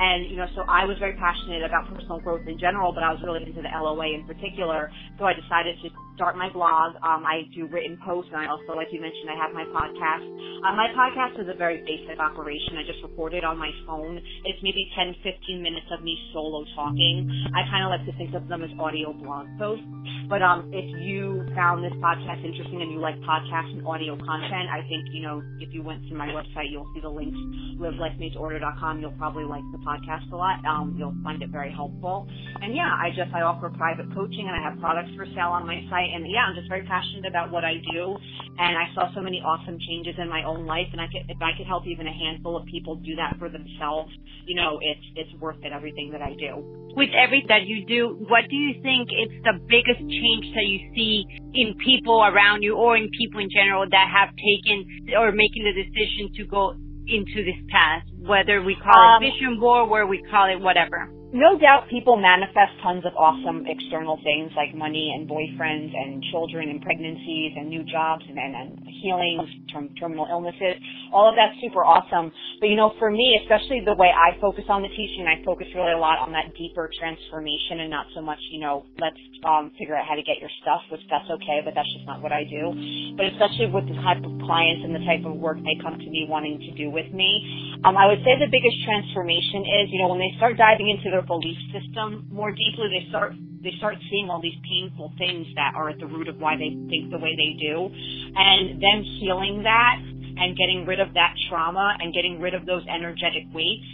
And, 0.00 0.32
you 0.32 0.36
know, 0.40 0.48
so 0.56 0.64
I 0.64 0.88
was 0.88 0.96
very 0.96 1.12
passionate 1.20 1.60
about 1.60 1.92
personal 1.92 2.20
growth 2.24 2.48
in 2.48 2.58
general, 2.58 2.88
but 2.92 3.04
I 3.04 3.12
was 3.12 3.20
really 3.20 3.44
into 3.44 3.60
the 3.60 3.68
LOA 3.68 4.16
in 4.16 4.24
particular. 4.24 4.88
So 5.20 5.28
I 5.28 5.36
decided 5.36 5.76
to 5.84 5.92
start 6.16 6.40
my 6.40 6.48
blog. 6.48 6.96
Um, 7.04 7.24
I 7.28 7.44
do 7.52 7.68
written 7.68 8.00
posts, 8.00 8.32
and 8.32 8.40
I 8.40 8.48
also, 8.48 8.72
like 8.72 8.88
you 8.92 9.00
mentioned, 9.00 9.28
I 9.28 9.36
have 9.36 9.52
my 9.52 9.68
podcast. 9.68 10.24
Uh, 10.64 10.72
my 10.72 10.88
podcast 10.96 11.36
is 11.40 11.52
a 11.52 11.56
very 11.56 11.84
basic 11.84 12.16
operation. 12.16 12.80
I 12.80 12.84
just 12.88 13.04
record 13.04 13.36
it 13.36 13.44
on 13.44 13.60
my 13.60 13.68
phone. 13.84 14.16
It's 14.44 14.60
maybe 14.64 14.88
10, 14.96 15.20
15 15.20 15.60
minutes 15.60 15.88
of 15.92 16.00
me 16.00 16.16
solo 16.32 16.64
talking. 16.72 17.28
I 17.52 17.68
kind 17.68 17.84
of 17.84 17.92
like 17.92 18.04
to 18.08 18.16
think 18.16 18.32
of 18.32 18.48
them 18.48 18.64
as 18.64 18.72
audio 18.80 19.12
blog 19.12 19.52
posts. 19.60 19.84
But 20.32 20.40
um, 20.40 20.70
if 20.72 20.86
you 21.04 21.44
found 21.52 21.84
this 21.84 21.92
podcast 22.00 22.40
interesting 22.40 22.80
and 22.80 22.92
you 22.92 23.00
like 23.00 23.20
podcasts 23.20 23.76
and 23.76 23.84
audio 23.84 24.16
content, 24.16 24.70
I 24.72 24.80
think, 24.88 25.12
you 25.12 25.20
know, 25.20 25.42
if 25.60 25.74
you 25.74 25.82
went 25.82 26.08
to 26.08 26.14
my 26.14 26.28
website, 26.28 26.70
you'll 26.70 26.88
see 26.94 27.00
the 27.00 27.10
links, 27.10 27.36
livelifemadetoorder.com. 27.76 29.00
You'll 29.00 29.18
probably 29.18 29.44
like 29.44 29.64
the 29.72 29.78
podcast 29.78 29.89
a 30.32 30.36
lot. 30.36 30.64
Um, 30.64 30.94
you'll 30.98 31.16
find 31.22 31.42
it 31.42 31.50
very 31.50 31.72
helpful. 31.72 32.26
And 32.62 32.74
yeah, 32.74 32.90
I 32.90 33.10
just 33.10 33.34
I 33.34 33.42
offer 33.42 33.70
private 33.70 34.12
coaching 34.14 34.46
and 34.46 34.54
I 34.54 34.62
have 34.62 34.78
products 34.78 35.10
for 35.16 35.26
sale 35.34 35.50
on 35.50 35.66
my 35.66 35.82
site. 35.90 36.10
And 36.14 36.24
yeah, 36.30 36.46
I'm 36.46 36.54
just 36.54 36.68
very 36.68 36.86
passionate 36.86 37.26
about 37.26 37.50
what 37.50 37.64
I 37.64 37.74
do. 37.92 38.16
And 38.58 38.76
I 38.76 38.86
saw 38.94 39.12
so 39.14 39.20
many 39.20 39.40
awesome 39.40 39.78
changes 39.80 40.14
in 40.18 40.28
my 40.28 40.44
own 40.44 40.66
life. 40.66 40.86
And 40.92 41.00
I 41.00 41.06
could, 41.06 41.26
if 41.28 41.40
I 41.42 41.56
could 41.56 41.66
help 41.66 41.86
even 41.86 42.06
a 42.06 42.12
handful 42.12 42.56
of 42.56 42.66
people 42.66 42.96
do 42.96 43.16
that 43.16 43.36
for 43.38 43.48
themselves, 43.48 44.12
you 44.46 44.54
know, 44.54 44.78
it's 44.82 45.06
it's 45.16 45.34
worth 45.40 45.58
it. 45.62 45.72
Everything 45.72 46.10
that 46.12 46.22
I 46.22 46.34
do. 46.38 46.62
With 46.94 47.10
everything 47.16 47.48
that 47.48 47.66
you 47.66 47.86
do, 47.86 48.26
what 48.28 48.46
do 48.50 48.56
you 48.56 48.82
think 48.82 49.08
is 49.10 49.30
the 49.42 49.58
biggest 49.66 50.02
change 50.06 50.46
that 50.54 50.66
you 50.66 50.78
see 50.94 51.24
in 51.54 51.74
people 51.82 52.22
around 52.22 52.62
you 52.62 52.74
or 52.76 52.96
in 52.96 53.08
people 53.18 53.40
in 53.40 53.48
general 53.50 53.86
that 53.90 54.06
have 54.10 54.30
taken 54.36 55.14
or 55.16 55.32
making 55.32 55.64
the 55.64 55.74
decision 55.74 56.30
to 56.36 56.44
go 56.46 56.74
into 57.10 57.44
this 57.44 57.58
path, 57.70 58.02
whether 58.18 58.62
we 58.62 58.76
call 58.76 59.16
um, 59.16 59.22
it 59.22 59.32
vision 59.32 59.58
board, 59.58 59.90
where 59.90 60.06
we 60.06 60.22
call 60.30 60.48
it 60.48 60.60
whatever 60.60 61.10
no 61.32 61.56
doubt 61.58 61.86
people 61.88 62.16
manifest 62.16 62.74
tons 62.82 63.04
of 63.06 63.14
awesome 63.14 63.64
external 63.66 64.18
things 64.24 64.50
like 64.56 64.74
money 64.74 65.14
and 65.14 65.30
boyfriends 65.30 65.94
and 65.94 66.22
children 66.32 66.68
and 66.68 66.82
pregnancies 66.82 67.52
and 67.56 67.68
new 67.68 67.84
jobs 67.84 68.24
and, 68.28 68.36
and, 68.36 68.54
and 68.56 68.88
healings 69.00 69.48
from 69.72 69.94
terminal 69.94 70.26
illnesses. 70.28 70.74
All 71.12 71.28
of 71.28 71.34
that's 71.34 71.58
super 71.60 71.84
awesome. 71.84 72.32
But 72.60 72.68
you 72.68 72.76
know, 72.76 72.94
for 72.98 73.10
me, 73.10 73.38
especially 73.42 73.82
the 73.84 73.94
way 73.94 74.10
I 74.14 74.38
focus 74.40 74.64
on 74.68 74.82
the 74.82 74.92
teaching, 74.94 75.26
I 75.26 75.42
focus 75.44 75.66
really 75.74 75.92
a 75.92 75.98
lot 75.98 76.18
on 76.18 76.32
that 76.32 76.54
deeper 76.54 76.90
transformation 76.98 77.80
and 77.80 77.90
not 77.90 78.06
so 78.14 78.22
much, 78.22 78.38
you 78.50 78.60
know, 78.60 78.86
let's 79.00 79.18
um, 79.42 79.72
figure 79.78 79.96
out 79.96 80.06
how 80.06 80.14
to 80.14 80.22
get 80.22 80.38
your 80.38 80.50
stuff, 80.62 80.82
which 80.90 81.02
that's 81.10 81.26
okay, 81.40 81.62
but 81.64 81.74
that's 81.74 81.88
just 81.94 82.06
not 82.06 82.22
what 82.22 82.30
I 82.30 82.44
do. 82.44 82.70
But 83.16 83.26
especially 83.34 83.72
with 83.72 83.88
the 83.88 83.98
type 84.02 84.22
of 84.22 84.32
clients 84.46 84.86
and 84.86 84.94
the 84.94 85.04
type 85.08 85.24
of 85.26 85.34
work 85.36 85.58
they 85.62 85.76
come 85.82 85.98
to 85.98 86.08
me 86.10 86.26
wanting 86.28 86.60
to 86.62 86.72
do 86.78 86.90
with 86.90 87.10
me, 87.10 87.80
um, 87.84 87.96
I 87.96 88.06
would 88.06 88.22
say 88.22 88.38
the 88.38 88.50
biggest 88.50 88.76
transformation 88.84 89.66
is, 89.82 89.90
you 89.90 89.98
know, 90.02 90.12
when 90.12 90.20
they 90.20 90.30
start 90.36 90.56
diving 90.60 90.90
into 90.90 91.10
their 91.10 91.24
belief 91.24 91.58
system 91.72 92.28
more 92.30 92.52
deeply, 92.52 92.92
they 92.92 93.08
start 93.10 93.34
they 93.60 93.76
start 93.76 93.96
seeing 94.08 94.30
all 94.30 94.40
these 94.40 94.56
painful 94.64 95.12
things 95.18 95.46
that 95.54 95.76
are 95.76 95.90
at 95.90 96.00
the 96.00 96.06
root 96.06 96.28
of 96.28 96.40
why 96.40 96.56
they 96.56 96.72
think 96.88 97.12
the 97.12 97.20
way 97.20 97.36
they 97.36 97.60
do, 97.60 97.92
and 97.92 98.80
then 98.80 99.04
healing 99.20 99.62
that 99.64 100.00
and 100.40 100.56
getting 100.56 100.86
rid 100.86 101.00
of 101.00 101.14
that 101.14 101.34
trauma 101.48 101.96
and 102.00 102.12
getting 102.14 102.40
rid 102.40 102.54
of 102.54 102.66
those 102.66 102.82
energetic 102.88 103.44
weights. 103.52 103.86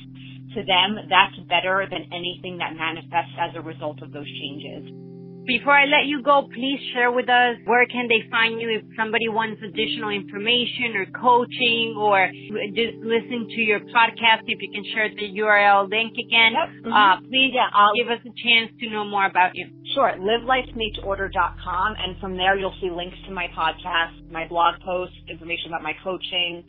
To 0.55 0.65
them, 0.65 0.97
that's 1.11 1.37
better 1.51 1.85
than 1.91 2.09
anything 2.15 2.59
that 2.59 2.73
manifests 2.73 3.37
as 3.37 3.53
a 3.57 3.61
result 3.61 4.01
of 4.01 4.13
those 4.13 4.25
changes. 4.25 4.89
Before 5.47 5.79
I 5.79 5.87
let 5.87 6.11
you 6.11 6.23
go, 6.27 6.49
please 6.51 6.81
share 6.93 7.13
with 7.13 7.31
us 7.31 7.55
where 7.67 7.87
can 7.87 8.09
they 8.11 8.27
find 8.35 8.61
you 8.61 8.67
if 8.67 8.83
somebody 8.99 9.29
wants 9.29 9.63
additional 9.63 10.11
information 10.11 10.99
or 10.99 11.07
coaching 11.15 11.95
or 11.95 12.27
just 12.75 12.99
listen 12.99 13.47
to 13.47 13.61
your 13.63 13.79
podcast. 13.95 14.43
If 14.51 14.59
you 14.59 14.71
can 14.75 14.83
share 14.91 15.07
the 15.07 15.31
URL 15.39 15.87
link 15.87 16.19
again, 16.19 16.51
yep. 16.51 16.67
mm-hmm. 16.83 16.91
uh, 16.91 17.23
please 17.31 17.55
yeah, 17.55 17.71
give 17.95 18.11
us 18.11 18.19
a 18.27 18.35
chance 18.35 18.75
to 18.83 18.91
know 18.91 19.07
more 19.07 19.25
about 19.25 19.55
you. 19.55 19.71
Sure. 19.97 20.13
LiveLifeMadeToOrder.com, 20.21 21.95
and 21.97 22.21
from 22.21 22.37
there 22.37 22.55
you'll 22.59 22.77
see 22.83 22.91
links 22.93 23.17
to 23.25 23.33
my 23.33 23.49
podcast, 23.57 24.31
my 24.31 24.47
blog 24.47 24.79
posts, 24.85 25.17
information 25.27 25.73
about 25.73 25.83
my 25.83 25.95
coaching, 26.05 26.63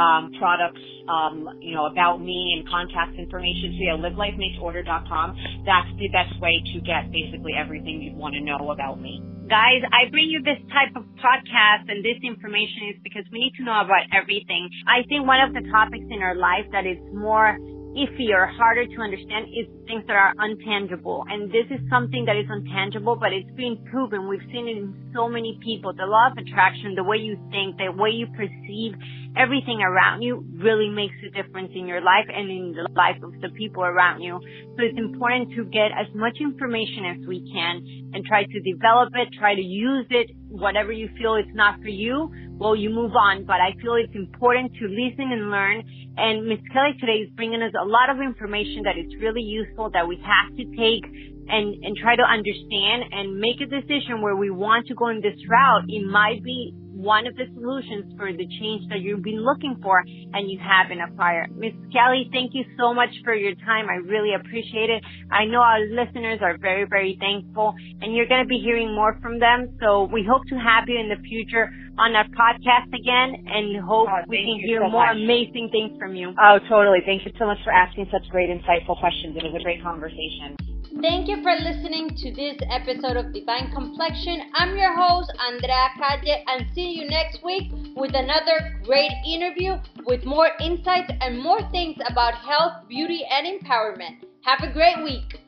um, 0.00 0.32
products, 0.40 0.80
um, 1.04 1.60
you 1.60 1.74
know, 1.74 1.92
about 1.92 2.24
me 2.24 2.56
and 2.56 2.66
contact 2.66 3.20
information. 3.20 3.76
So 3.76 3.84
yeah, 3.84 4.00
LiveLifeMadeToOrder.com. 4.00 5.36
That's 5.68 5.92
the 6.00 6.08
best 6.08 6.40
way 6.40 6.56
to 6.72 6.80
get 6.80 7.12
basically 7.12 7.52
everything 7.52 8.00
you 8.00 8.16
want 8.16 8.32
to 8.32 8.40
know 8.40 8.72
about 8.72 8.98
me. 8.98 9.20
Guys, 9.50 9.84
I 9.92 10.08
bring 10.08 10.30
you 10.32 10.40
this 10.40 10.64
type 10.72 10.96
of 10.96 11.04
podcast 11.20 11.84
and 11.92 12.00
this 12.00 12.16
information 12.24 12.96
is 12.96 13.02
because 13.04 13.28
we 13.30 13.40
need 13.40 13.52
to 13.58 13.62
know 13.62 13.76
about 13.76 14.08
everything. 14.08 14.70
I 14.88 15.04
think 15.04 15.26
one 15.26 15.44
of 15.44 15.52
the 15.52 15.68
topics 15.68 16.08
in 16.08 16.22
our 16.22 16.34
life 16.34 16.64
that 16.72 16.86
is 16.86 16.96
more 17.12 17.60
iffy 17.96 18.30
or 18.32 18.46
harder 18.46 18.86
to 18.86 18.98
understand 19.02 19.46
is 19.50 19.66
things 19.86 20.04
that 20.06 20.14
are 20.14 20.34
untangible. 20.38 21.24
And 21.28 21.50
this 21.50 21.66
is 21.70 21.80
something 21.90 22.24
that 22.26 22.36
is 22.36 22.46
untangible, 22.46 23.18
but 23.18 23.32
it's 23.32 23.50
been 23.56 23.78
proven. 23.90 24.28
We've 24.28 24.46
seen 24.52 24.68
it 24.68 24.78
in 24.78 24.94
so 25.14 25.28
many 25.28 25.58
people. 25.62 25.92
The 25.92 26.06
law 26.06 26.30
of 26.30 26.38
attraction, 26.38 26.94
the 26.94 27.04
way 27.04 27.16
you 27.16 27.36
think, 27.50 27.76
the 27.78 27.90
way 27.90 28.10
you 28.10 28.26
perceive 28.36 28.94
everything 29.36 29.80
around 29.82 30.22
you 30.22 30.44
really 30.58 30.88
makes 30.88 31.14
a 31.26 31.30
difference 31.30 31.70
in 31.74 31.86
your 31.86 32.00
life 32.00 32.26
and 32.28 32.50
in 32.50 32.74
the 32.74 32.88
life 32.94 33.22
of 33.22 33.32
the 33.40 33.48
people 33.56 33.82
around 33.82 34.22
you. 34.22 34.38
So 34.76 34.82
it's 34.82 34.98
important 34.98 35.52
to 35.56 35.64
get 35.66 35.92
as 35.94 36.06
much 36.14 36.38
information 36.40 37.04
as 37.06 37.26
we 37.26 37.50
can 37.52 38.10
and 38.14 38.24
try 38.24 38.44
to 38.44 38.60
develop 38.60 39.10
it, 39.14 39.28
try 39.38 39.54
to 39.54 39.62
use 39.62 40.06
it, 40.10 40.30
whatever 40.48 40.92
you 40.92 41.08
feel 41.18 41.36
it's 41.36 41.54
not 41.54 41.80
for 41.80 41.88
you, 41.88 42.30
well, 42.58 42.76
you 42.76 42.90
move 42.90 43.12
on. 43.16 43.44
But 43.44 43.56
I 43.62 43.72
feel 43.80 43.94
it's 43.94 44.14
important 44.14 44.72
to 44.74 44.84
listen 44.88 45.32
and 45.32 45.50
learn. 45.50 45.82
And 46.16 46.46
Miss 46.46 46.60
Kelly 46.72 46.92
today 47.00 47.24
is 47.24 47.30
bringing 47.34 47.62
us 47.62 47.72
a 47.80 47.86
lot 47.86 48.10
of 48.10 48.20
information 48.20 48.82
that 48.84 48.98
is 48.98 49.08
really 49.20 49.42
useful 49.42 49.90
that 49.90 50.06
we 50.06 50.20
have 50.20 50.56
to 50.56 50.64
take 50.76 51.06
and, 51.48 51.84
and 51.84 51.96
try 51.96 52.16
to 52.16 52.22
understand 52.22 53.04
and 53.12 53.38
make 53.38 53.60
a 53.62 53.66
decision 53.66 54.20
where 54.20 54.36
we 54.36 54.50
want 54.50 54.86
to 54.88 54.94
go 54.94 55.08
in 55.08 55.20
this 55.20 55.38
route. 55.48 55.84
It 55.88 56.06
might 56.06 56.42
be 56.44 56.74
one 57.02 57.26
of 57.26 57.34
the 57.36 57.46
solutions 57.54 58.12
for 58.16 58.32
the 58.32 58.46
change 58.60 58.88
that 58.90 59.00
you've 59.00 59.22
been 59.22 59.42
looking 59.44 59.76
for 59.82 60.02
and 60.06 60.50
you 60.50 60.58
haven't 60.60 61.00
acquired. 61.00 61.50
Miss 61.56 61.72
Kelly, 61.92 62.28
thank 62.32 62.52
you 62.54 62.64
so 62.78 62.92
much 62.94 63.10
for 63.24 63.34
your 63.34 63.54
time. 63.66 63.88
I 63.88 63.94
really 64.04 64.34
appreciate 64.34 64.90
it. 64.90 65.02
I 65.32 65.44
know 65.46 65.60
our 65.60 65.80
listeners 65.80 66.40
are 66.42 66.56
very, 66.58 66.84
very 66.88 67.16
thankful 67.20 67.74
and 68.00 68.14
you're 68.14 68.28
going 68.28 68.42
to 68.44 68.48
be 68.48 68.58
hearing 68.58 68.94
more 68.94 69.18
from 69.22 69.38
them. 69.38 69.76
So 69.80 70.04
we 70.12 70.22
hope 70.28 70.42
to 70.48 70.56
have 70.56 70.88
you 70.88 70.98
in 70.98 71.08
the 71.08 71.20
future 71.28 71.70
on 71.98 72.14
our 72.16 72.24
podcast 72.28 72.88
again 72.94 73.44
and 73.48 73.76
hope 73.84 74.08
Oh, 74.10 74.22
we 74.28 74.38
can 74.38 74.60
hear 74.64 74.80
so 74.84 74.90
more 74.90 75.06
much. 75.06 75.16
amazing 75.16 75.68
things 75.72 75.98
from 75.98 76.14
you. 76.14 76.32
Oh, 76.40 76.58
totally. 76.68 77.00
Thank 77.04 77.24
you 77.26 77.32
so 77.38 77.46
much 77.46 77.58
for 77.64 77.72
asking 77.72 78.08
such 78.12 78.28
great, 78.30 78.48
insightful 78.48 78.98
questions. 79.00 79.36
It 79.36 79.42
was 79.44 79.54
a 79.58 79.62
great 79.62 79.82
conversation. 79.82 80.56
Thank 80.98 81.28
you 81.28 81.40
for 81.40 81.54
listening 81.54 82.16
to 82.16 82.32
this 82.34 82.56
episode 82.68 83.16
of 83.16 83.32
Divine 83.32 83.70
Complexion. 83.70 84.50
I'm 84.54 84.76
your 84.76 84.92
host, 84.92 85.32
Andrea 85.46 85.88
Calle, 85.96 86.42
and 86.48 86.66
see 86.74 86.90
you 86.90 87.08
next 87.08 87.44
week 87.44 87.70
with 87.94 88.12
another 88.16 88.80
great 88.82 89.12
interview 89.24 89.78
with 90.04 90.24
more 90.24 90.50
insights 90.60 91.12
and 91.20 91.40
more 91.40 91.62
things 91.70 91.96
about 92.08 92.34
health, 92.34 92.88
beauty, 92.88 93.22
and 93.30 93.46
empowerment. 93.46 94.24
Have 94.42 94.68
a 94.68 94.72
great 94.72 95.02
week. 95.04 95.39